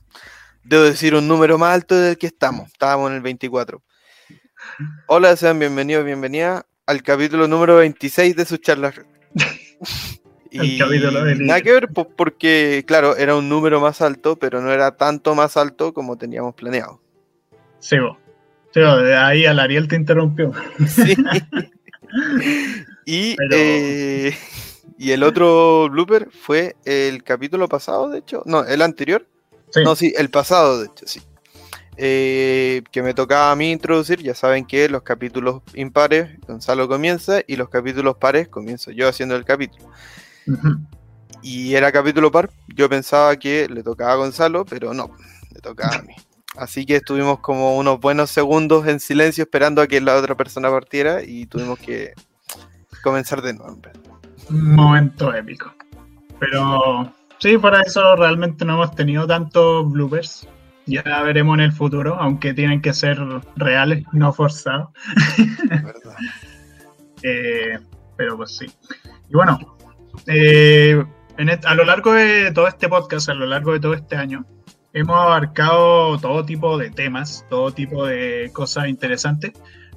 [0.64, 2.68] debo decir un número más alto del que estamos.
[2.72, 3.82] Estábamos en el 24.
[5.08, 8.94] Hola, sean bienvenidos, bienvenida al capítulo número 26 de su charla
[10.52, 10.80] y
[11.40, 15.56] nada que ver, porque claro, era un número más alto, pero no era tanto más
[15.56, 17.00] alto como teníamos planeado.
[17.80, 18.18] Sí, vos.
[19.18, 20.52] ahí al Ariel te interrumpió.
[20.88, 21.16] Sí.
[23.06, 24.36] y, eh,
[24.98, 28.44] y el otro blooper fue el capítulo pasado, de hecho.
[28.46, 29.26] No, el anterior.
[29.84, 31.22] No, sí, el pasado, de hecho, sí.
[31.98, 34.22] Eh, que me tocaba a mí introducir.
[34.22, 39.36] Ya saben que los capítulos impares, Gonzalo comienza y los capítulos pares comienzo yo haciendo
[39.36, 39.90] el capítulo.
[41.42, 42.50] Y era capítulo par.
[42.68, 45.16] Yo pensaba que le tocaba a Gonzalo, pero no,
[45.52, 46.14] le tocaba a mí.
[46.58, 50.70] Así que estuvimos como unos buenos segundos en silencio esperando a que la otra persona
[50.70, 52.14] partiera y tuvimos que
[53.02, 53.80] comenzar de nuevo.
[54.50, 55.74] Un momento épico.
[56.40, 60.48] Pero sí, para eso realmente no hemos tenido tantos bloopers.
[60.88, 63.18] Ya veremos en el futuro, aunque tienen que ser
[63.56, 64.90] reales, no forzados.
[67.24, 67.78] Eh,
[68.18, 68.66] pero pues sí.
[69.30, 69.60] Y bueno,
[70.28, 71.03] eh,
[71.65, 74.45] a lo largo de todo este podcast, a lo largo de todo este año,
[74.93, 79.51] hemos abarcado todo tipo de temas, todo tipo de cosas interesantes,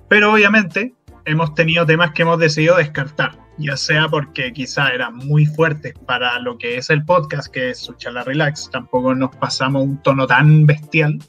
[0.08, 0.94] pero obviamente
[1.24, 6.38] hemos tenido temas que hemos decidido descartar ya sea porque quizá eran muy fuertes para
[6.38, 10.26] lo que es el podcast, que es su charla relax, tampoco nos pasamos un tono
[10.26, 11.18] tan bestial.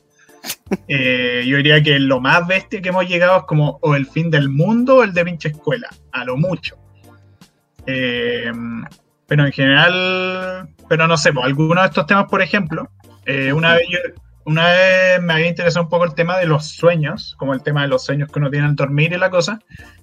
[0.88, 4.30] Eh, yo diría que lo más bestia que hemos llegado es como o el fin
[4.30, 6.78] del mundo o el de pinche escuela, a lo mucho.
[7.88, 8.52] Eh,
[9.28, 12.90] pero en general, pero no sé, pues, algunos de estos temas, por ejemplo,
[13.26, 13.88] eh, una vez
[14.46, 17.82] una vez me había interesado un poco el tema de los sueños, como el tema
[17.82, 19.60] de los sueños que uno tiene al dormir y la cosa,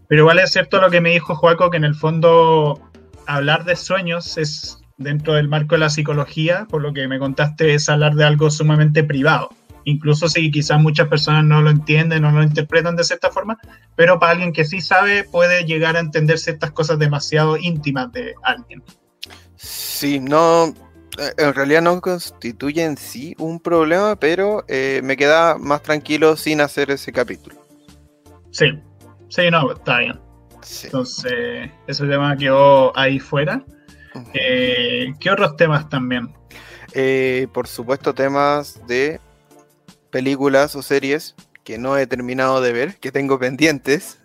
[0.09, 2.81] pero igual es cierto lo que me dijo Joaco, que en el fondo
[3.27, 7.75] hablar de sueños es dentro del marco de la psicología, por lo que me contaste,
[7.75, 9.51] es hablar de algo sumamente privado.
[9.85, 13.59] Incluso si quizás muchas personas no lo entienden o no lo interpretan de cierta forma,
[13.97, 18.35] pero para alguien que sí sabe puede llegar a entender ciertas cosas demasiado íntimas de
[18.43, 18.83] alguien.
[19.57, 20.75] Sí, no,
[21.19, 26.37] eh, en realidad no constituye en sí un problema, pero eh, me queda más tranquilo
[26.37, 27.57] sin hacer ese capítulo.
[28.51, 28.67] Sí,
[29.29, 30.21] sí, no, está bien.
[30.85, 33.65] Entonces, ese tema quedó ahí fuera.
[34.35, 36.33] Eh, ¿Qué otros temas también?
[37.55, 39.19] por supuesto, temas de
[40.13, 41.35] películas o series
[41.65, 44.19] que no he terminado de ver, que tengo pendientes.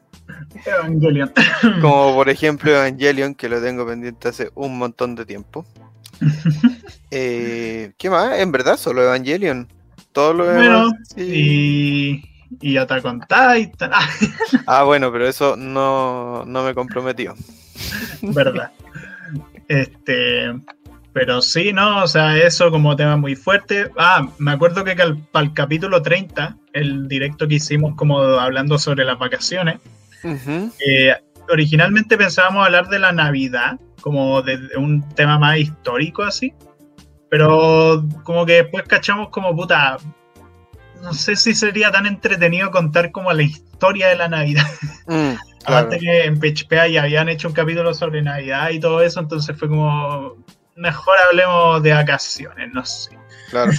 [0.66, 1.32] Evangelion.
[1.82, 5.66] Como por ejemplo Evangelion, que lo tengo pendiente hace un montón de tiempo.
[7.10, 8.38] Eh, ¿Qué más?
[8.38, 9.66] En verdad, solo Evangelion.
[10.12, 10.92] Todo lo demás.
[11.16, 12.22] y,
[12.60, 13.92] y Attack on Titan.
[14.68, 17.34] ah, bueno, pero eso no, no me comprometió.
[18.22, 18.74] Verdad.
[19.70, 20.54] Este,
[21.18, 22.03] pero sí, ¿no?
[22.03, 23.89] O sea, eso como tema muy fuerte.
[23.97, 24.95] Ah, me acuerdo que
[25.32, 29.80] para el capítulo 30, el directo que hicimos como hablando sobre las vacaciones,
[30.24, 31.15] eh,
[31.49, 36.53] originalmente pensábamos hablar de la Navidad, como de, un tema más histórico así,
[37.32, 39.97] pero como que después cachamos como puta,
[41.01, 44.68] no sé si sería tan entretenido contar como la historia de la Navidad.
[45.09, 49.22] Mm, Aparte que en PHP ya habían hecho un capítulo sobre Navidad y todo eso,
[49.22, 50.36] entonces fue como,
[50.78, 53.18] mejor hablemos de vacaciones, no sé.
[53.50, 53.72] Claro.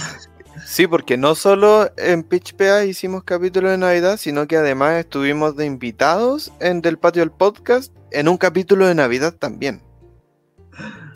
[0.65, 5.65] Sí, porque no solo en PitchPA hicimos capítulo de Navidad, sino que además estuvimos de
[5.65, 9.81] invitados en Del Patio del Podcast en un capítulo de Navidad también.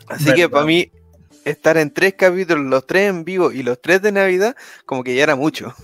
[0.08, 0.90] Así que para mí,
[1.44, 4.56] estar en tres capítulos, los tres en vivo y los tres de Navidad,
[4.86, 5.74] como que ya era mucho.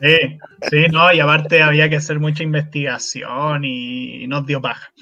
[0.00, 0.38] Sí,
[0.70, 4.92] sí, no, y aparte había que hacer mucha investigación y nos dio paja.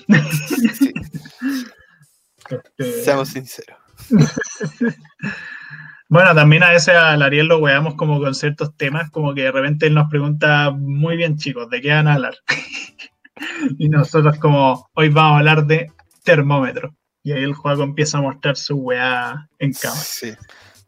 [2.79, 3.79] Este, Seamos sinceros.
[6.09, 9.53] bueno, también a veces al Ariel lo weamos como con ciertos temas, como que de
[9.53, 12.35] repente él nos pregunta, muy bien chicos, ¿de qué van a hablar?
[13.79, 15.93] y nosotros como, hoy vamos a hablar de
[16.25, 16.95] termómetro.
[17.23, 20.01] Y ahí el juego empieza a mostrar su weá en cámara.
[20.01, 20.35] Sí.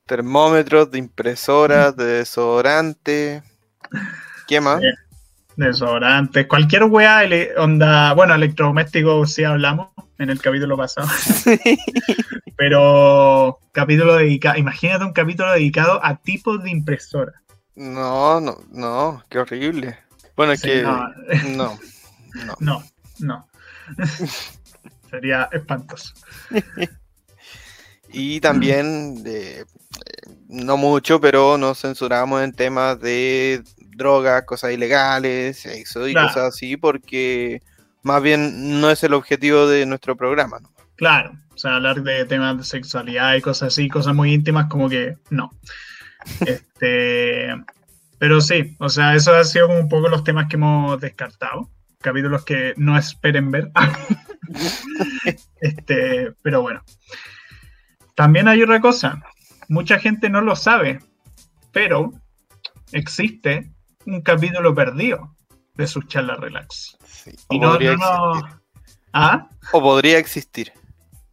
[0.07, 3.43] Termómetros, de impresoras, de desodorante.
[4.49, 4.83] ¿Qué más?
[5.57, 7.23] Desodorantes, cualquier weá,
[7.59, 9.89] onda, bueno, electrodoméstico sí hablamos
[10.19, 11.09] en el capítulo pasado.
[12.57, 17.33] Pero capítulo dedicado, imagínate un capítulo dedicado a tipos de impresora.
[17.75, 19.99] No, no, no, qué horrible.
[20.37, 21.09] Bueno, es que no,
[21.57, 21.79] no,
[22.61, 22.85] no.
[23.19, 23.49] no,
[25.11, 26.15] Sería espantoso.
[28.11, 29.65] y también, eh,
[30.49, 33.63] no mucho, pero nos censuramos en temas de
[33.97, 37.63] drogas, cosas ilegales, sexo y cosas así, porque
[38.03, 40.59] más bien no es el objetivo de nuestro programa.
[40.61, 40.71] ¿no?
[40.97, 44.89] Claro, o sea, hablar de temas de sexualidad y cosas así, cosas muy íntimas, como
[44.89, 45.51] que no.
[46.47, 47.49] este,
[48.19, 51.71] pero sí, o sea, eso ha sido como un poco los temas que hemos descartado,
[52.01, 53.71] capítulos que no esperen ver.
[55.61, 56.83] este, pero bueno.
[58.15, 59.23] También hay otra cosa,
[59.69, 61.01] mucha gente no lo sabe,
[61.73, 62.13] pero
[62.93, 63.73] existe
[64.07, 65.35] un capítulo perdido
[65.75, 66.97] de sus charlas relax.
[67.51, 67.79] y no,
[69.13, 69.49] ¿Ah?
[69.73, 70.73] O podría existir.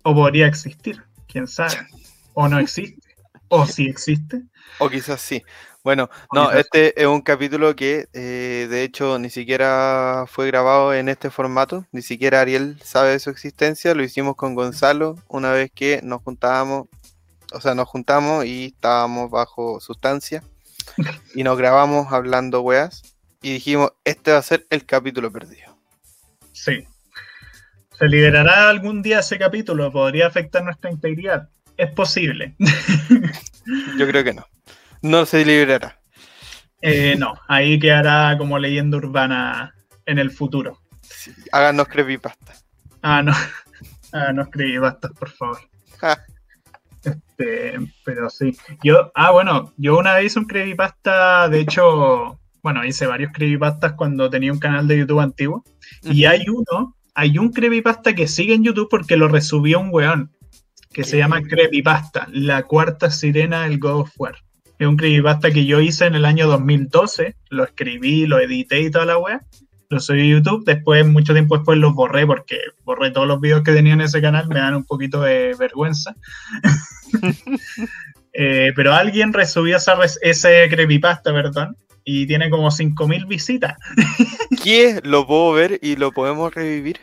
[0.04, 1.88] O podría existir, quién sabe.
[2.34, 3.16] O no existe.
[3.48, 4.44] O sí existe.
[4.80, 5.44] O quizás sí.
[5.84, 11.08] Bueno, no, este es un capítulo que eh, de hecho ni siquiera fue grabado en
[11.08, 15.72] este formato, ni siquiera Ariel sabe de su existencia, lo hicimos con Gonzalo una vez
[15.74, 16.90] que nos juntábamos,
[17.54, 20.44] o sea, nos juntamos y estábamos bajo sustancia
[21.36, 25.78] y nos grabamos hablando weas y dijimos, este va a ser el capítulo perdido.
[26.52, 26.86] Sí.
[27.98, 29.92] ¿Se liberará algún día ese capítulo?
[29.92, 31.50] ¿Podría afectar nuestra integridad?
[31.78, 32.56] Es posible.
[33.98, 34.46] Yo creo que no.
[35.02, 36.00] No se liberará.
[36.82, 39.76] Eh, no, ahí quedará como leyenda urbana
[40.06, 40.82] en el futuro.
[41.02, 42.54] Sí, háganos creepypasta.
[43.02, 43.34] Ah, no.
[44.12, 45.60] Háganos creepypastas, por favor.
[47.04, 48.56] Este, pero sí.
[48.84, 53.94] Yo, ah, bueno, yo una vez hice un creepypasta, de hecho, bueno, hice varios creepypastas
[53.94, 55.64] cuando tenía un canal de YouTube antiguo.
[56.04, 60.32] Y hay uno, hay un creepypasta que sigue en YouTube porque lo resubió un weón,
[60.92, 64.36] que se llama Creepypasta, la cuarta sirena del God of War.
[64.80, 68.92] Es un creepypasta que yo hice en el año 2012, lo escribí, lo edité y
[68.92, 69.42] toda la wea.
[69.90, 73.64] Lo subí a YouTube, después, mucho tiempo después los borré porque borré todos los videos
[73.64, 76.16] que tenía en ese canal, me dan un poquito de vergüenza.
[78.34, 83.78] Eh, pero alguien resubió esa, ese creepypasta, perdón, y tiene como 5.000 visitas.
[84.64, 85.00] ¿Qué?
[85.04, 87.00] ¿Lo puedo ver y lo podemos revivir?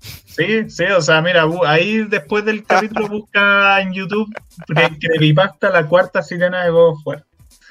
[0.00, 4.32] Sí, sí, o sea, mira, ahí después del capítulo busca en YouTube
[4.66, 7.16] Creepypasta, la cuarta sirena de God of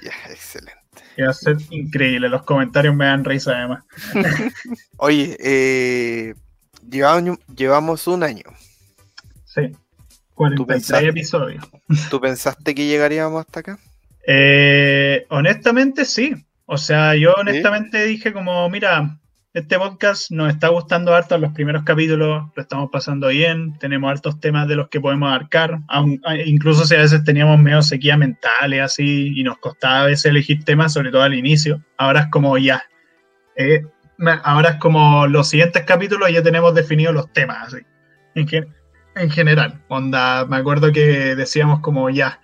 [0.03, 0.77] Ya, excelente.
[1.15, 3.83] Y va a ser increíble, los comentarios me dan risa además.
[4.97, 6.35] Oye, eh,
[6.88, 8.43] llevamos, llevamos un año.
[9.45, 9.71] Sí,
[10.38, 11.65] 43 episodios.
[12.09, 13.79] ¿Tú pensaste que llegaríamos hasta acá?
[14.25, 16.35] Eh, honestamente sí.
[16.65, 19.17] O sea, yo honestamente dije como, mira,
[19.53, 24.11] este podcast nos está gustando harto en los primeros capítulos, lo estamos pasando bien, tenemos
[24.11, 25.79] hartos temas de los que podemos abarcar,
[26.45, 30.63] incluso si a veces teníamos medio sequía mentales así y nos costaba a veces elegir
[30.65, 32.83] temas, sobre todo al inicio, ahora es como ya,
[33.55, 33.83] eh,
[34.43, 37.83] ahora es como los siguientes capítulos ya tenemos definidos los temas así,
[39.18, 42.39] en, en general, onda, me acuerdo que decíamos como ya,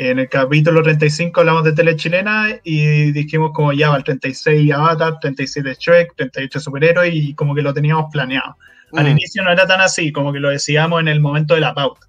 [0.00, 4.72] en el capítulo 35 hablamos de tele chilena y dijimos como ya va el 36
[4.72, 8.56] Avatar, 37 Shrek, 38 Superhéroes y como que lo teníamos planeado.
[8.94, 9.08] Al mm.
[9.10, 12.06] inicio no era tan así, como que lo decíamos en el momento de la pauta.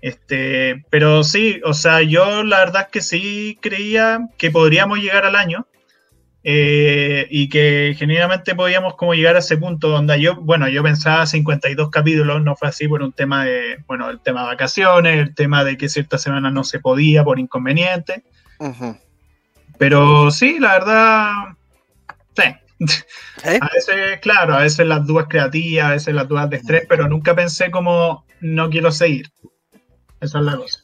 [0.00, 5.26] Este, pero sí, o sea, yo la verdad es que sí creía que podríamos llegar
[5.26, 5.66] al año,
[6.44, 11.26] eh, y que genuinamente podíamos como llegar a ese punto donde yo, bueno, yo pensaba
[11.26, 15.34] 52 capítulos, no fue así por un tema de, bueno, el tema de vacaciones, el
[15.34, 18.24] tema de que ciertas semanas no se podía por inconveniente.
[19.78, 21.32] Pero sí, la verdad,
[22.36, 22.94] sí.
[23.44, 23.58] ¿Eh?
[23.60, 27.08] A veces, claro, a veces las dudas creativas, a veces las dudas de estrés, pero
[27.08, 29.30] nunca pensé como no quiero seguir.
[30.20, 30.80] Esa es la cosa.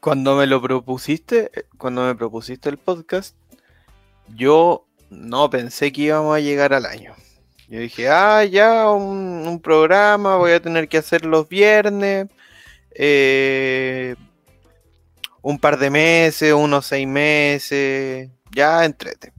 [0.00, 3.36] Cuando me lo propusiste, cuando me propusiste el podcast,
[4.34, 7.14] yo no pensé que íbamos a llegar al año.
[7.68, 12.28] Yo dije, ah, ya, un, programa, voy a tener que hacer los viernes,
[12.94, 14.14] eh,
[15.42, 19.32] un par de meses, unos seis meses, ya entrete.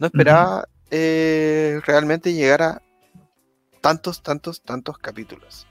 [0.00, 2.82] No esperaba eh, realmente llegar a
[3.80, 5.66] tantos, tantos, tantos capítulos.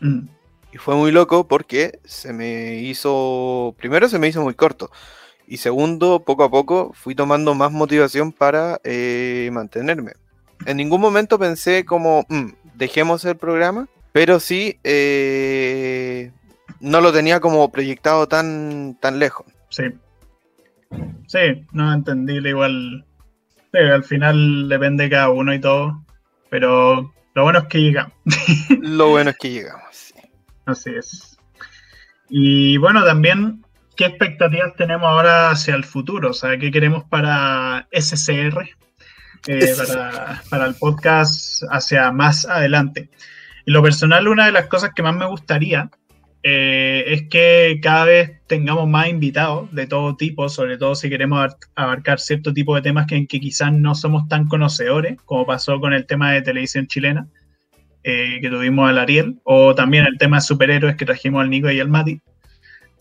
[0.00, 0.28] Mm.
[0.72, 4.90] Y fue muy loco porque se me hizo, primero se me hizo muy corto.
[5.46, 10.12] Y segundo, poco a poco fui tomando más motivación para eh, mantenerme.
[10.64, 16.32] En ningún momento pensé como, mm, dejemos el programa, pero sí eh,
[16.80, 19.46] no lo tenía como proyectado tan, tan lejos.
[19.68, 19.84] Sí.
[21.26, 23.04] Sí, no entendí igual.
[23.72, 26.02] al final depende de cada uno y todo,
[26.50, 28.14] pero lo bueno es que llegamos.
[28.80, 30.14] lo bueno es que llegamos, sí.
[30.64, 31.38] Así es.
[32.28, 33.65] Y bueno, también
[33.96, 36.30] ¿qué expectativas tenemos ahora hacia el futuro?
[36.30, 38.68] O sea, ¿qué queremos para SCR?
[39.48, 39.74] Eh,
[40.50, 43.10] para, el podcast hacia más adelante.
[43.64, 45.90] En lo personal, una de las cosas que más me gustaría
[46.42, 51.56] eh, es que cada vez tengamos más invitados de todo tipo, sobre todo si queremos
[51.74, 55.80] abarcar cierto tipo de temas que, en que quizás no somos tan conocedores, como pasó
[55.80, 57.28] con el tema de televisión chilena,
[58.02, 61.70] eh, que tuvimos al Ariel, o también el tema de superhéroes que trajimos al Nico
[61.70, 62.20] y al Mati.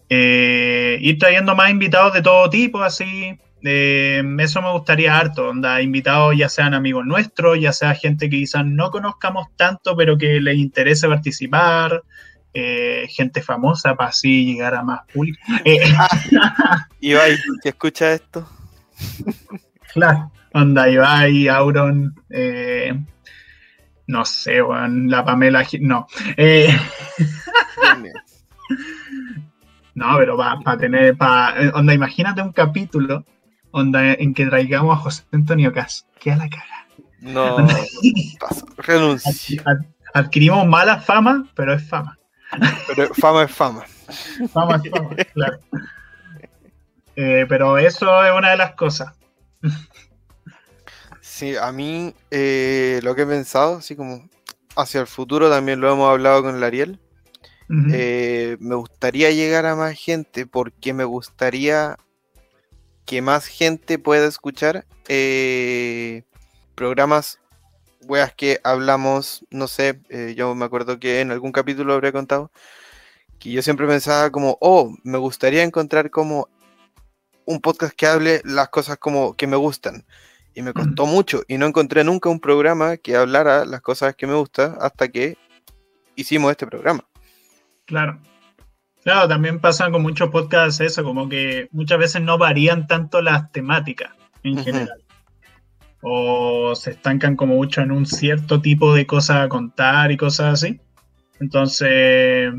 [0.10, 3.38] Eh, ir trayendo más invitados de todo tipo, así.
[3.68, 8.38] Eh, eso me gustaría harto, onda, invitados ya sean amigos nuestros, ya sea gente que
[8.38, 12.04] quizás no conozcamos tanto, pero que les interese participar,
[12.54, 15.40] eh, gente famosa para así llegar a más público.
[15.66, 15.80] Eh,
[17.00, 18.48] Ibai, ¿que escucha esto?
[19.94, 22.14] claro, onda, Ibai, Auron,
[24.06, 24.60] no sé,
[25.08, 26.06] la Pamela, no.
[29.96, 33.26] No, pero para tener, para, eh, onda, imagínate un capítulo
[33.76, 36.08] onda, en que traigamos a José Antonio Cas.
[36.26, 36.88] a la cara.
[37.20, 37.58] No,
[38.78, 39.64] renuncio.
[40.14, 42.18] adquirimos mala fama, pero es fama.
[42.88, 43.84] Pero fama es fama.
[44.54, 45.60] Fama es fama, claro.
[47.18, 49.14] Eh, pero eso es una de las cosas.
[51.20, 54.30] Sí, a mí eh, lo que he pensado, así como
[54.78, 57.00] hacia el futuro, también lo hemos hablado con el Ariel,
[57.70, 61.98] eh, me gustaría llegar a más gente porque me gustaría
[63.06, 66.24] que más gente pueda escuchar eh,
[66.76, 67.40] programas,
[68.08, 72.52] weas que hablamos, no sé, eh, yo me acuerdo que en algún capítulo habría contado
[73.40, 76.50] que yo siempre pensaba como, oh, me gustaría encontrar como
[77.46, 80.06] un podcast que hable las cosas como que me gustan.
[80.54, 84.26] Y me costó mucho y no encontré nunca un programa que hablara las cosas que
[84.26, 85.38] me gustan hasta que
[86.16, 87.06] hicimos este programa.
[87.86, 88.20] Claro.
[89.04, 93.52] Claro, también pasa con muchos podcasts eso, como que muchas veces no varían tanto las
[93.52, 94.12] temáticas
[94.44, 95.04] en general.
[96.02, 100.54] O se estancan como mucho en un cierto tipo de cosas a contar y cosas
[100.54, 100.80] así.
[101.40, 102.54] Entonces,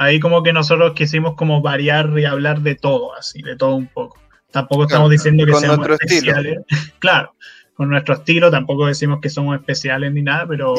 [0.00, 3.86] Ahí como que nosotros quisimos como variar y hablar de todo, así, de todo un
[3.86, 4.18] poco.
[4.50, 6.60] Tampoco estamos diciendo que seamos especiales.
[7.00, 7.34] claro,
[7.74, 10.72] con nuestro estilo, tampoco decimos que somos especiales ni nada, pero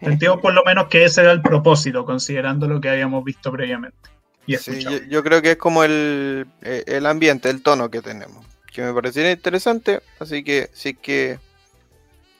[0.00, 4.10] sentimos por lo menos que ese era el propósito, considerando lo que habíamos visto previamente.
[4.46, 8.44] Y sí, yo, creo que es como el, eh, el ambiente, el tono que tenemos,
[8.72, 11.38] que me parecería interesante, así que sí que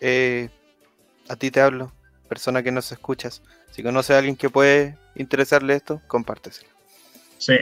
[0.00, 0.48] eh,
[1.28, 1.92] a ti te hablo,
[2.28, 3.42] persona que nos escuchas.
[3.70, 6.70] Si conoces a alguien que puede interesarle esto, compárteselo.
[7.38, 7.56] Sí,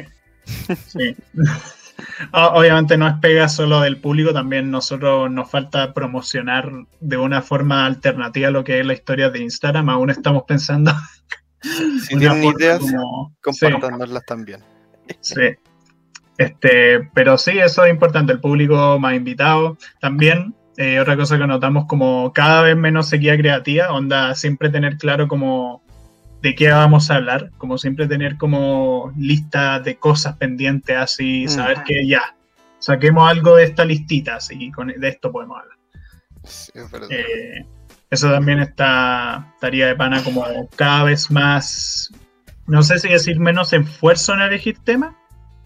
[0.86, 1.16] sí.
[2.32, 6.70] Obviamente no es pega solo del público, también nosotros nos falta promocionar
[7.00, 9.88] de una forma alternativa lo que es la historia de Instagram.
[9.90, 10.92] Aún estamos pensando.
[11.60, 12.80] Si tienen ideas,
[13.42, 14.60] compártanlas también.
[15.20, 15.56] Sí.
[16.36, 19.76] Este, pero sí, eso es importante, el público más invitado.
[20.00, 24.96] También eh, otra cosa que notamos como cada vez menos sequía creativa, onda siempre tener
[24.98, 25.82] claro como
[26.42, 31.48] de qué vamos a hablar, como siempre tener como lista de cosas pendientes así, mm.
[31.48, 32.34] saber que ya,
[32.78, 35.78] saquemos algo de esta listita, así, con, de esto podemos hablar.
[37.10, 37.64] Eh,
[38.10, 40.44] eso también está, estaría de pana como
[40.76, 42.10] cada vez más,
[42.66, 45.14] no sé si decir menos esfuerzo en elegir temas,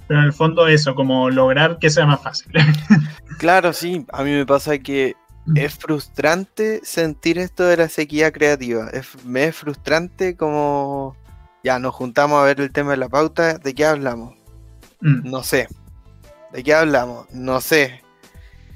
[0.09, 2.53] pero en el fondo eso, como lograr que sea más fácil.
[3.39, 5.14] claro, sí, a mí me pasa que.
[5.57, 8.88] Es frustrante sentir esto de la sequía creativa.
[8.90, 11.16] Es, me es frustrante como
[11.64, 13.59] ya nos juntamos a ver el tema de la pauta.
[13.59, 14.34] ¿De qué hablamos?
[15.01, 15.30] Mm.
[15.30, 15.68] No sé.
[16.53, 17.26] ¿De qué hablamos?
[17.32, 18.03] No sé.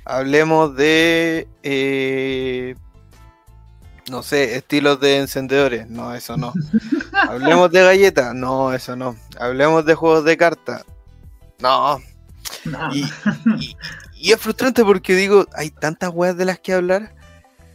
[0.05, 1.49] Hablemos de.
[1.63, 2.77] Eh,
[4.11, 5.89] no sé, estilos de encendedores.
[5.89, 6.53] No, eso no.
[7.13, 8.35] Hablemos de galletas.
[8.35, 9.17] No, eso no.
[9.39, 10.85] Hablemos de juegos de cartas.
[11.59, 11.99] No.
[12.93, 13.05] Y,
[14.23, 17.15] es frustrante porque digo, hay tantas weas de las que hablar,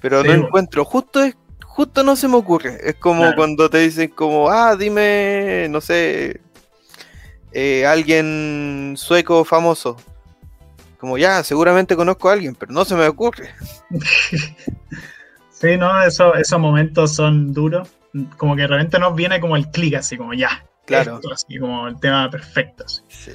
[0.01, 0.83] pero no encuentro.
[0.85, 2.77] Justo es, justo no se me ocurre.
[2.83, 6.41] Es como cuando te dicen como, ah, dime, no sé,
[7.53, 9.97] eh, alguien sueco famoso.
[10.97, 13.49] Como ya, seguramente conozco a alguien, pero no se me ocurre.
[15.49, 17.89] sí, no, eso, esos momentos son duros.
[18.37, 20.63] Como que de repente nos viene como el clic, así como ya.
[20.85, 21.19] Claro.
[21.33, 22.85] así como el tema perfecto.
[22.87, 23.31] Sí.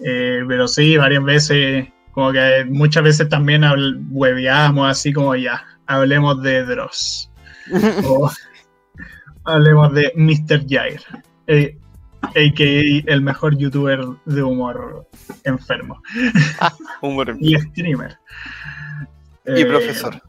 [0.00, 3.64] Eh, pero sí, varias veces, como que muchas veces también
[4.10, 7.30] hueveamos así como ya, hablemos de Dross.
[8.04, 8.30] o
[9.44, 10.66] hablemos de Mr.
[10.68, 11.00] Jair,
[11.46, 11.76] eh,
[12.22, 13.12] a.k.a.
[13.12, 15.08] el mejor youtuber de humor
[15.44, 16.00] enfermo.
[17.40, 18.18] y streamer.
[19.46, 20.22] y eh, profesor.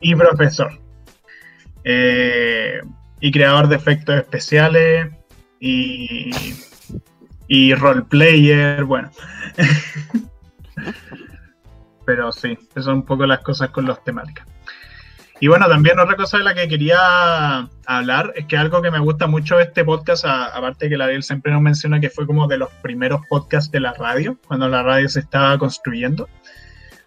[0.00, 0.80] Y profesor.
[1.84, 5.10] y creador de efectos especiales.
[5.58, 6.30] Y
[7.50, 9.10] y roleplayer, bueno.
[12.04, 14.46] Pero sí, esas son un poco las cosas con los temáticas.
[15.42, 18.98] Y bueno, también otra cosa de la que quería hablar es que algo que me
[18.98, 22.46] gusta mucho de este podcast, aparte que la Ariel siempre nos menciona que fue como
[22.46, 26.28] de los primeros podcasts de la radio, cuando la radio se estaba construyendo.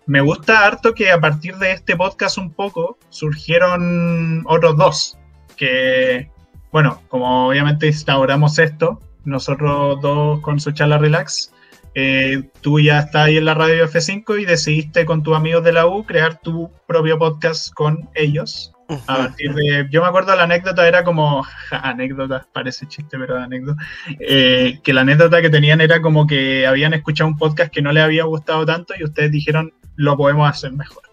[0.07, 5.17] Me gusta harto que a partir de este podcast un poco surgieron otros dos,
[5.55, 6.32] que,
[6.71, 11.53] bueno, como obviamente instauramos esto, nosotros dos con su charla relax,
[11.95, 15.73] eh, tú ya estás ahí en la radio F5 y decidiste con tus amigos de
[15.73, 18.73] la U crear tu propio podcast con ellos.
[19.07, 23.81] A partir de, yo me acuerdo la anécdota era como, anécdota, parece chiste, pero anécdota,
[24.19, 27.91] eh, que la anécdota que tenían era como que habían escuchado un podcast que no
[27.91, 31.03] les había gustado tanto y ustedes dijeron, lo podemos hacer mejor.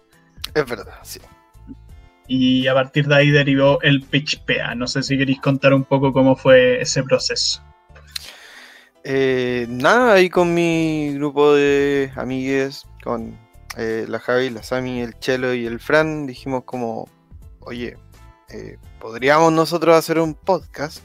[0.53, 1.19] Es verdad, sí.
[2.27, 4.75] Y a partir de ahí derivó el PitchPA.
[4.75, 7.61] No sé si queréis contar un poco cómo fue ese proceso.
[9.03, 13.37] Eh, nada, ahí con mi grupo de amigues, con
[13.77, 17.09] eh, la Javi, la Sami, el Chelo y el Fran, dijimos como,
[17.61, 17.97] oye,
[18.49, 21.03] eh, podríamos nosotros hacer un podcast,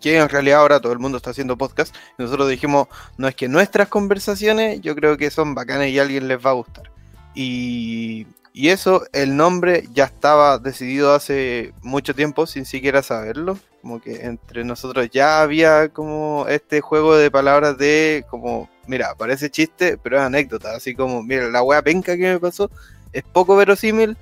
[0.00, 3.34] que en realidad ahora todo el mundo está haciendo podcast, y nosotros dijimos, no es
[3.34, 6.92] que nuestras conversaciones yo creo que son bacanas y a alguien les va a gustar.
[7.34, 14.00] Y, y eso, el nombre ya estaba decidido hace mucho tiempo sin siquiera saberlo como
[14.00, 19.96] que entre nosotros ya había como este juego de palabras de como, mira, parece chiste,
[19.96, 22.70] pero es anécdota, así como, mira, la wea penca que me pasó
[23.12, 24.16] es poco verosímil,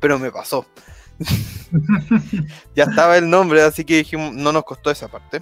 [0.00, 0.66] pero me pasó.
[2.74, 5.40] ya estaba el nombre, así que dijimos, no nos costó esa parte.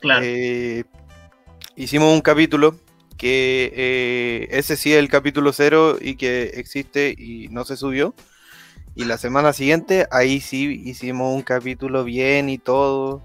[0.00, 0.24] Claro.
[0.24, 0.84] Eh,
[1.74, 2.76] hicimos un capítulo
[3.20, 8.14] que eh, ese sí es el capítulo cero y que existe y no se subió.
[8.94, 13.22] Y la semana siguiente, ahí sí hicimos un capítulo bien y todo.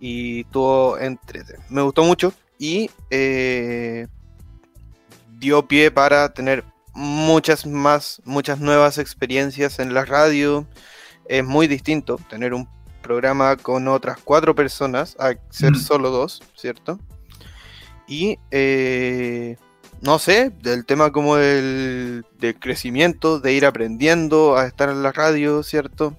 [0.00, 1.44] Y todo entre.
[1.70, 2.34] Me gustó mucho.
[2.58, 4.06] Y eh,
[5.38, 6.62] dio pie para tener
[6.92, 10.66] muchas más, muchas nuevas experiencias en la radio.
[11.26, 12.68] Es muy distinto tener un
[13.00, 15.76] programa con otras cuatro personas, a ser Mm.
[15.76, 16.98] solo dos, ¿cierto?
[18.06, 19.56] Y eh,
[20.04, 25.12] no sé, del tema como del, del crecimiento, de ir aprendiendo a estar en la
[25.12, 26.16] radio, ¿cierto?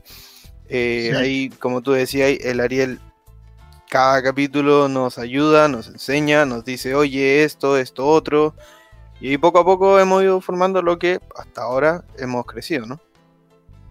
[0.67, 1.15] Eh, Sí.
[1.15, 2.99] Ahí, como tú decías, el Ariel,
[3.89, 8.55] cada capítulo nos ayuda, nos enseña, nos dice, oye, esto, esto, otro.
[9.21, 12.99] Y ahí poco a poco hemos ido formando lo que hasta ahora hemos crecido, ¿no?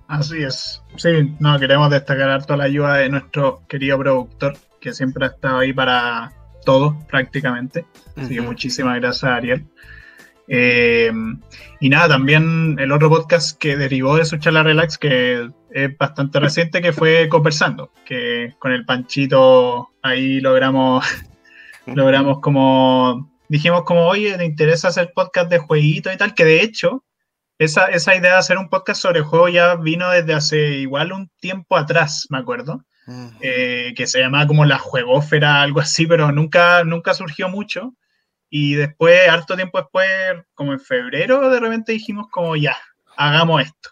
[0.08, 0.82] Así es.
[0.96, 5.58] Sí, no, queremos destacar harto la ayuda de nuestro querido productor, que siempre ha estado
[5.58, 6.32] ahí para
[6.64, 7.86] todo, prácticamente.
[8.16, 9.66] Así que muchísimas gracias, Ariel.
[10.48, 11.12] Eh,
[11.80, 16.40] y nada, también el otro podcast que derivó de su charla relax, que es bastante
[16.40, 21.04] reciente, que fue Conversando, que con el Panchito ahí logramos,
[21.86, 26.34] logramos como, dijimos como, oye, ¿te interesa hacer podcast de jueguito y tal?
[26.34, 27.04] Que de hecho,
[27.58, 31.30] esa, esa idea de hacer un podcast sobre juego ya vino desde hace igual un
[31.40, 33.28] tiempo atrás, me acuerdo Mm.
[33.40, 37.94] eh, que se llamaba como la juegófera, algo así, pero nunca, nunca surgió mucho.
[38.48, 40.08] Y después, harto tiempo después,
[40.54, 42.76] como en febrero, de repente dijimos como ya,
[43.16, 43.90] hagamos esto.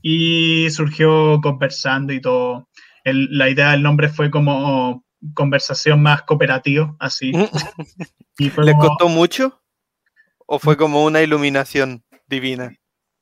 [0.00, 2.68] Y surgió conversando y todo.
[3.04, 5.04] El- la idea del nombre fue como
[5.34, 7.32] conversación más cooperativa, así.
[8.38, 9.60] Y fue ¿Les como- costó mucho?
[10.46, 12.72] ¿O fue como una iluminación divina?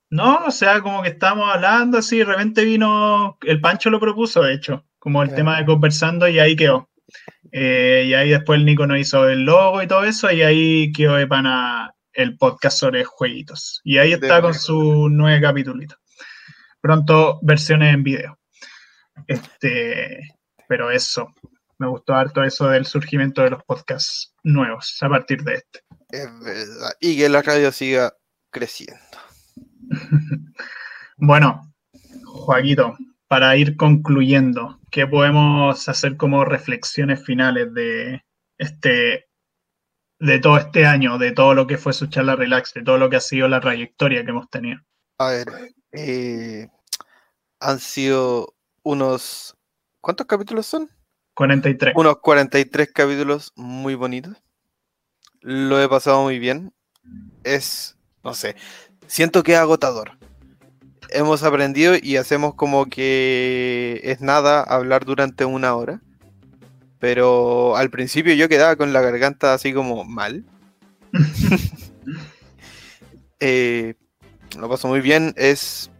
[0.09, 4.43] No, o sea, como que estábamos hablando así, de repente vino, el Pancho lo propuso,
[4.43, 6.88] de hecho, como el tema de conversando y ahí quedó.
[7.51, 10.92] Eh, y ahí después el Nico nos hizo el logo y todo eso, y ahí
[10.92, 13.80] quedó de pana el podcast sobre jueguitos.
[13.82, 15.96] Y ahí está De con su nueve capitulito.
[16.80, 18.38] Pronto versiones en video.
[19.26, 20.20] Este,
[20.68, 21.34] pero eso,
[21.78, 25.80] me gustó harto eso del surgimiento de los podcasts nuevos a partir de este.
[26.11, 26.92] Es verdad.
[27.01, 28.12] Y que la radio siga
[28.51, 29.01] creciendo.
[31.22, 31.74] Bueno,
[32.24, 32.96] Joaquito,
[33.31, 38.24] para ir concluyendo, ¿qué podemos hacer como reflexiones finales de
[38.59, 39.28] este,
[40.18, 43.09] de todo este año, de todo lo que fue su charla relax, de todo lo
[43.09, 44.81] que ha sido la trayectoria que hemos tenido?
[45.18, 45.47] A ver,
[45.93, 46.66] eh,
[47.61, 49.57] han sido unos...
[50.01, 50.91] ¿Cuántos capítulos son?
[51.35, 51.95] 43.
[51.95, 54.43] Unos 43 capítulos muy bonitos.
[55.41, 56.74] Lo he pasado muy bien.
[57.45, 58.57] Es, no sé,
[59.07, 60.20] siento que es agotador.
[61.13, 66.01] Hemos aprendido y hacemos como que es nada hablar durante una hora.
[66.99, 70.45] Pero al principio yo quedaba con la garganta así como mal.
[73.43, 73.95] Eh,
[74.59, 75.33] lo paso muy bien.
[75.37, 75.91] Es,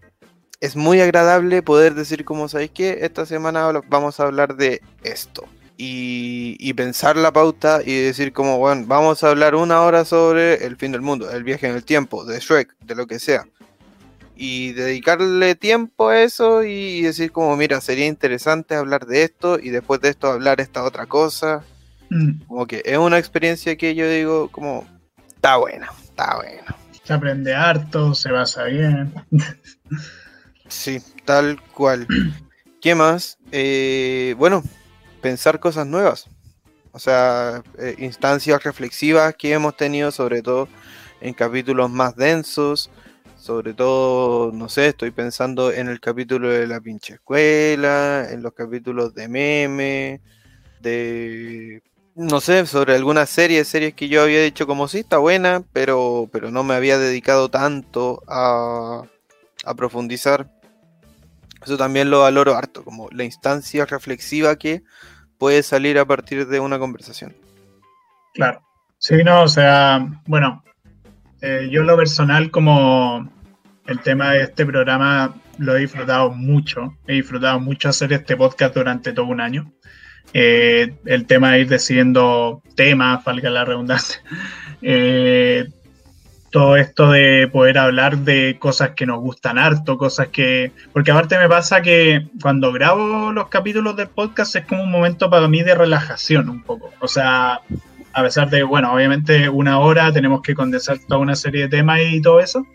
[0.61, 5.45] es muy agradable poder decir, como sabéis que esta semana vamos a hablar de esto.
[5.79, 10.67] Y, y pensar la pauta y decir, como, bueno, vamos a hablar una hora sobre
[10.67, 13.47] el fin del mundo, el viaje en el tiempo, de Shrek, de lo que sea.
[14.43, 19.68] Y dedicarle tiempo a eso y decir, como, mira, sería interesante hablar de esto y
[19.68, 21.62] después de esto hablar esta otra cosa.
[22.09, 24.86] Mm, Como que es una experiencia que yo digo, como,
[25.28, 26.74] está buena, está buena.
[27.05, 29.12] Se aprende harto, se basa bien.
[30.68, 32.07] Sí, tal cual.
[32.80, 33.36] ¿Qué más?
[33.53, 34.62] Eh, bueno,
[35.20, 36.30] pensar cosas nuevas.
[36.93, 40.66] O sea, eh, instancias reflexivas que hemos tenido, sobre todo
[41.20, 42.91] en capítulos más densos.
[43.41, 48.53] Sobre todo, no sé, estoy pensando en el capítulo de la pinche escuela, en los
[48.53, 50.20] capítulos de meme,
[50.80, 51.82] de...
[52.14, 56.28] No sé, sobre algunas series, series que yo había dicho como sí, está buena, pero,
[56.30, 59.05] pero no me había dedicado tanto a,
[59.64, 60.51] a profundizar.
[61.64, 64.82] Eso también lo valoro harto, como la instancia reflexiva que
[65.38, 67.34] puede salir a partir de una conversación.
[68.34, 68.61] Claro.
[68.99, 70.62] Sí, no, o sea, bueno,
[71.43, 73.30] eh, yo en lo personal como
[73.86, 78.74] el tema de este programa lo he disfrutado mucho, he disfrutado mucho hacer este podcast
[78.74, 79.72] durante todo un año.
[80.32, 84.22] Eh, el tema de ir decidiendo temas, valga la redundancia.
[84.82, 85.68] Eh,
[86.51, 90.72] todo esto de poder hablar de cosas que nos gustan harto, cosas que...
[90.95, 95.28] Porque aparte me pasa que cuando grabo los capítulos del podcast es como un momento
[95.28, 96.91] para mí de relajación un poco.
[97.01, 97.61] O sea,
[98.13, 102.01] a pesar de, bueno, obviamente una hora tenemos que condensar toda una serie de temas
[102.03, 102.67] y todo eso,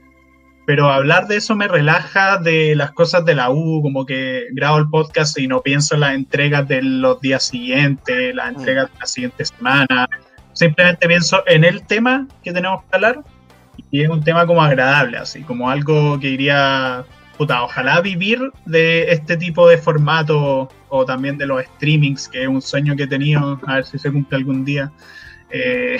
[0.65, 4.77] pero hablar de eso me relaja de las cosas de la U, como que grabo
[4.77, 8.99] el podcast y no pienso en las entregas de los días siguientes, las entregas de
[8.99, 10.09] la siguiente semana,
[10.53, 13.23] simplemente pienso en el tema que tenemos que hablar
[13.91, 17.03] y es un tema como agradable, así, como algo que iría,
[17.37, 22.47] puta, ojalá vivir de este tipo de formato o también de los streamings, que es
[22.47, 24.91] un sueño que he tenido, a ver si se cumple algún día.
[25.49, 25.97] Eh,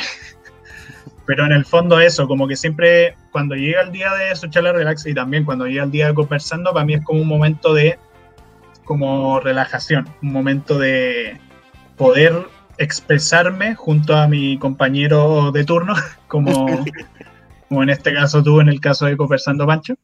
[1.25, 4.73] pero en el fondo eso, como que siempre cuando llega el día de su charla
[4.73, 7.73] relax y también cuando llega el día de conversando, para mí es como un momento
[7.73, 7.97] de
[8.83, 11.39] como relajación, un momento de
[11.97, 15.95] poder expresarme junto a mi compañero de turno,
[16.27, 16.83] como,
[17.69, 19.95] como en este caso tú en el caso de Conversando Pancho,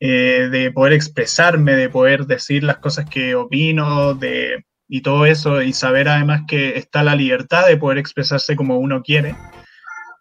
[0.00, 4.64] eh, de poder expresarme, de poder decir las cosas que opino, de,
[4.94, 9.02] y todo eso, y saber además que está la libertad de poder expresarse como uno
[9.02, 9.34] quiere.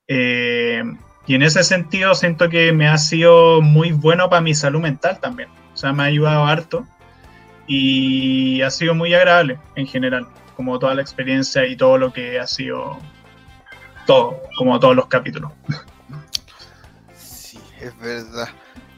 [0.08, 0.82] Eh,
[1.28, 5.20] y en ese sentido siento que me ha sido muy bueno para mi salud mental
[5.20, 5.50] también.
[5.74, 6.88] O sea, me ha ayudado harto
[7.68, 12.40] y ha sido muy agradable en general, como toda la experiencia y todo lo que
[12.40, 12.98] ha sido
[14.08, 15.52] todo, como todos los capítulos.
[17.14, 18.48] Sí, es verdad.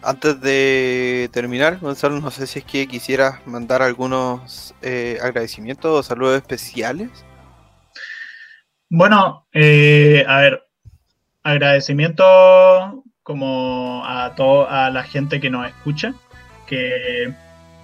[0.05, 6.03] Antes de terminar, Gonzalo, no sé si es que quisieras mandar algunos eh, agradecimientos o
[6.03, 7.09] saludos especiales.
[8.89, 10.63] Bueno, eh, a ver,
[11.41, 16.13] agradecimiento como a toda la gente que nos escucha,
[16.67, 17.33] que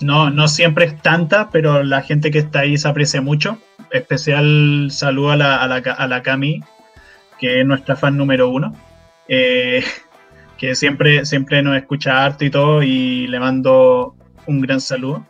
[0.02, 3.58] no, no siempre es tanta, pero la gente que está ahí se aprecia mucho.
[3.92, 6.62] Especial saludo a la, a la, a la Cami,
[7.40, 8.76] que es nuestra fan número uno,
[9.30, 9.84] eh,
[10.60, 15.26] que siempre, siempre nos escucha harto y todo, y le mando un gran saludo.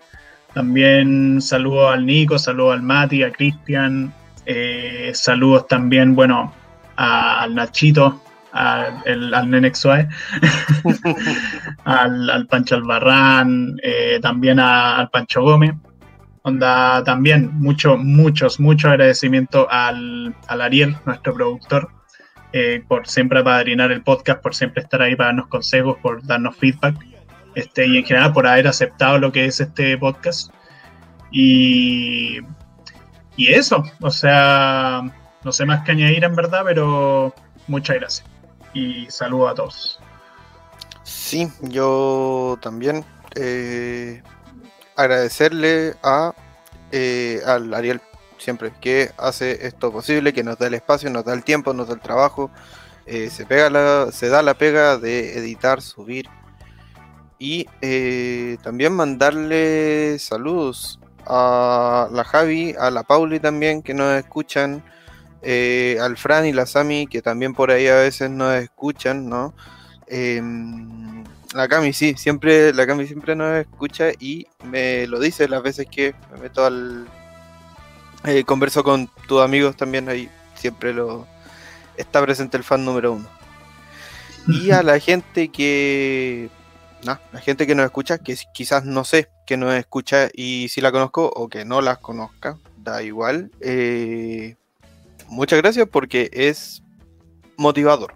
[0.53, 4.11] También saludo al Nico, saludo al Mati, a Cristian,
[4.47, 6.51] eh, saludos también, bueno,
[6.95, 8.19] al Nachito,
[8.51, 10.07] al, al Nenex Suárez,
[11.85, 15.75] al, al, Pancho Albarrán, eh, también al Pancho Gómez.
[16.41, 21.89] Onda, también mucho, muchos, mucho agradecimiento al, al Ariel, nuestro productor,
[22.53, 26.55] eh, por siempre apadrinar el podcast, por siempre estar ahí para darnos consejos, por darnos
[26.57, 26.95] feedback,
[27.55, 30.51] este, y en general por haber aceptado lo que es este podcast.
[31.31, 32.39] Y,
[33.35, 35.01] y eso, o sea,
[35.43, 37.33] no sé más que añadir en verdad, pero
[37.67, 38.27] muchas gracias.
[38.73, 39.99] Y saludo a todos.
[41.03, 43.03] Sí, yo también
[43.35, 44.21] eh,
[44.95, 46.33] agradecerle a
[46.91, 48.01] eh, al Ariel
[48.39, 51.87] siempre que hace esto posible, que nos da el espacio, nos da el tiempo, nos
[51.87, 52.49] da el trabajo,
[53.05, 56.29] eh, se pega se da la pega de editar, subir
[57.37, 64.83] y eh, también mandarle saludos a la Javi, a la Pauli también que nos escuchan,
[65.41, 69.53] eh, al Fran y la Sami que también por ahí a veces nos escuchan, ¿no?
[70.07, 71.23] Em,
[71.53, 75.87] la Cami sí, siempre, la Cami siempre nos escucha y me lo dice las veces
[75.89, 77.07] que me meto al,
[78.25, 81.27] eh, converso con tus amigos también ahí, siempre lo
[81.97, 83.27] está presente el fan número uno.
[84.47, 86.49] Y a la gente que,
[87.03, 90.91] la gente que nos escucha, que quizás no sé que nos escucha y si la
[90.91, 93.51] conozco o que no las conozca, da igual.
[93.61, 94.55] Eh,
[95.27, 96.81] muchas gracias porque es
[97.57, 98.15] motivador.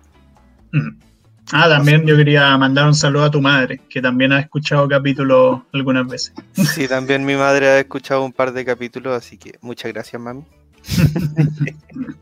[1.51, 5.61] Ah, también yo quería mandar un saludo a tu madre, que también ha escuchado capítulos
[5.73, 6.33] algunas veces.
[6.53, 10.43] Sí, también mi madre ha escuchado un par de capítulos, así que muchas gracias, mami.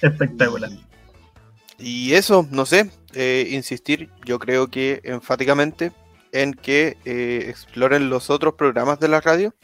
[0.00, 0.70] Espectacular.
[1.78, 5.92] Y, eso, no sé, eh, insistir, yo creo que enfáticamente
[6.32, 9.54] en que eh, exploren los otros programas de la radio.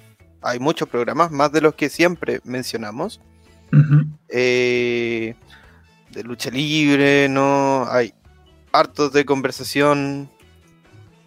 [0.43, 3.21] Hay muchos programas, más de los que siempre mencionamos.
[4.29, 5.35] Eh,
[6.11, 7.87] de lucha libre, ¿no?
[7.89, 8.15] Hay
[8.73, 10.31] hartos de conversación.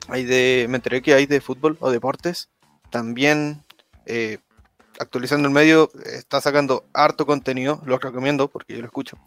[0.07, 0.65] Hay de.
[0.69, 2.49] Me enteré que hay de fútbol o deportes.
[2.89, 3.61] También
[4.05, 4.39] eh,
[4.99, 7.81] actualizando el medio, está sacando harto contenido.
[7.85, 9.17] Lo recomiendo porque yo lo escucho.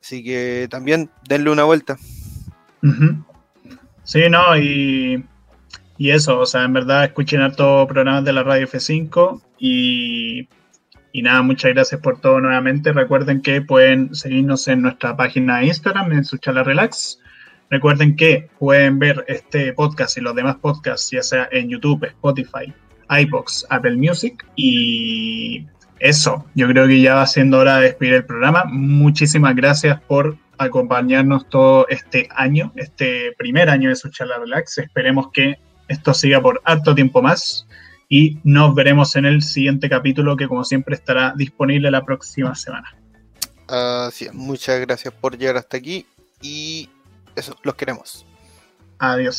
[0.00, 1.98] Así que también denle una vuelta.
[4.04, 5.24] Sí, no, y,
[5.98, 10.48] y eso, o sea, en verdad escuchen harto programas de la radio F5 y
[11.16, 12.92] y nada, muchas gracias por todo nuevamente.
[12.92, 17.18] Recuerden que pueden seguirnos en nuestra página de Instagram, en su relax.
[17.70, 22.70] Recuerden que pueden ver este podcast y los demás podcasts, ya sea en YouTube, Spotify,
[23.08, 24.46] iBox, Apple Music.
[24.56, 25.64] Y
[26.00, 28.64] eso, yo creo que ya va siendo hora de despedir el programa.
[28.66, 34.76] Muchísimas gracias por acompañarnos todo este año, este primer año de su relax.
[34.76, 35.54] Esperemos que
[35.88, 37.66] esto siga por harto tiempo más
[38.08, 42.94] y nos veremos en el siguiente capítulo que como siempre estará disponible la próxima semana.
[43.68, 46.06] Así muchas gracias por llegar hasta aquí
[46.40, 46.88] y
[47.34, 48.24] eso, los queremos.
[48.98, 49.36] Adiós.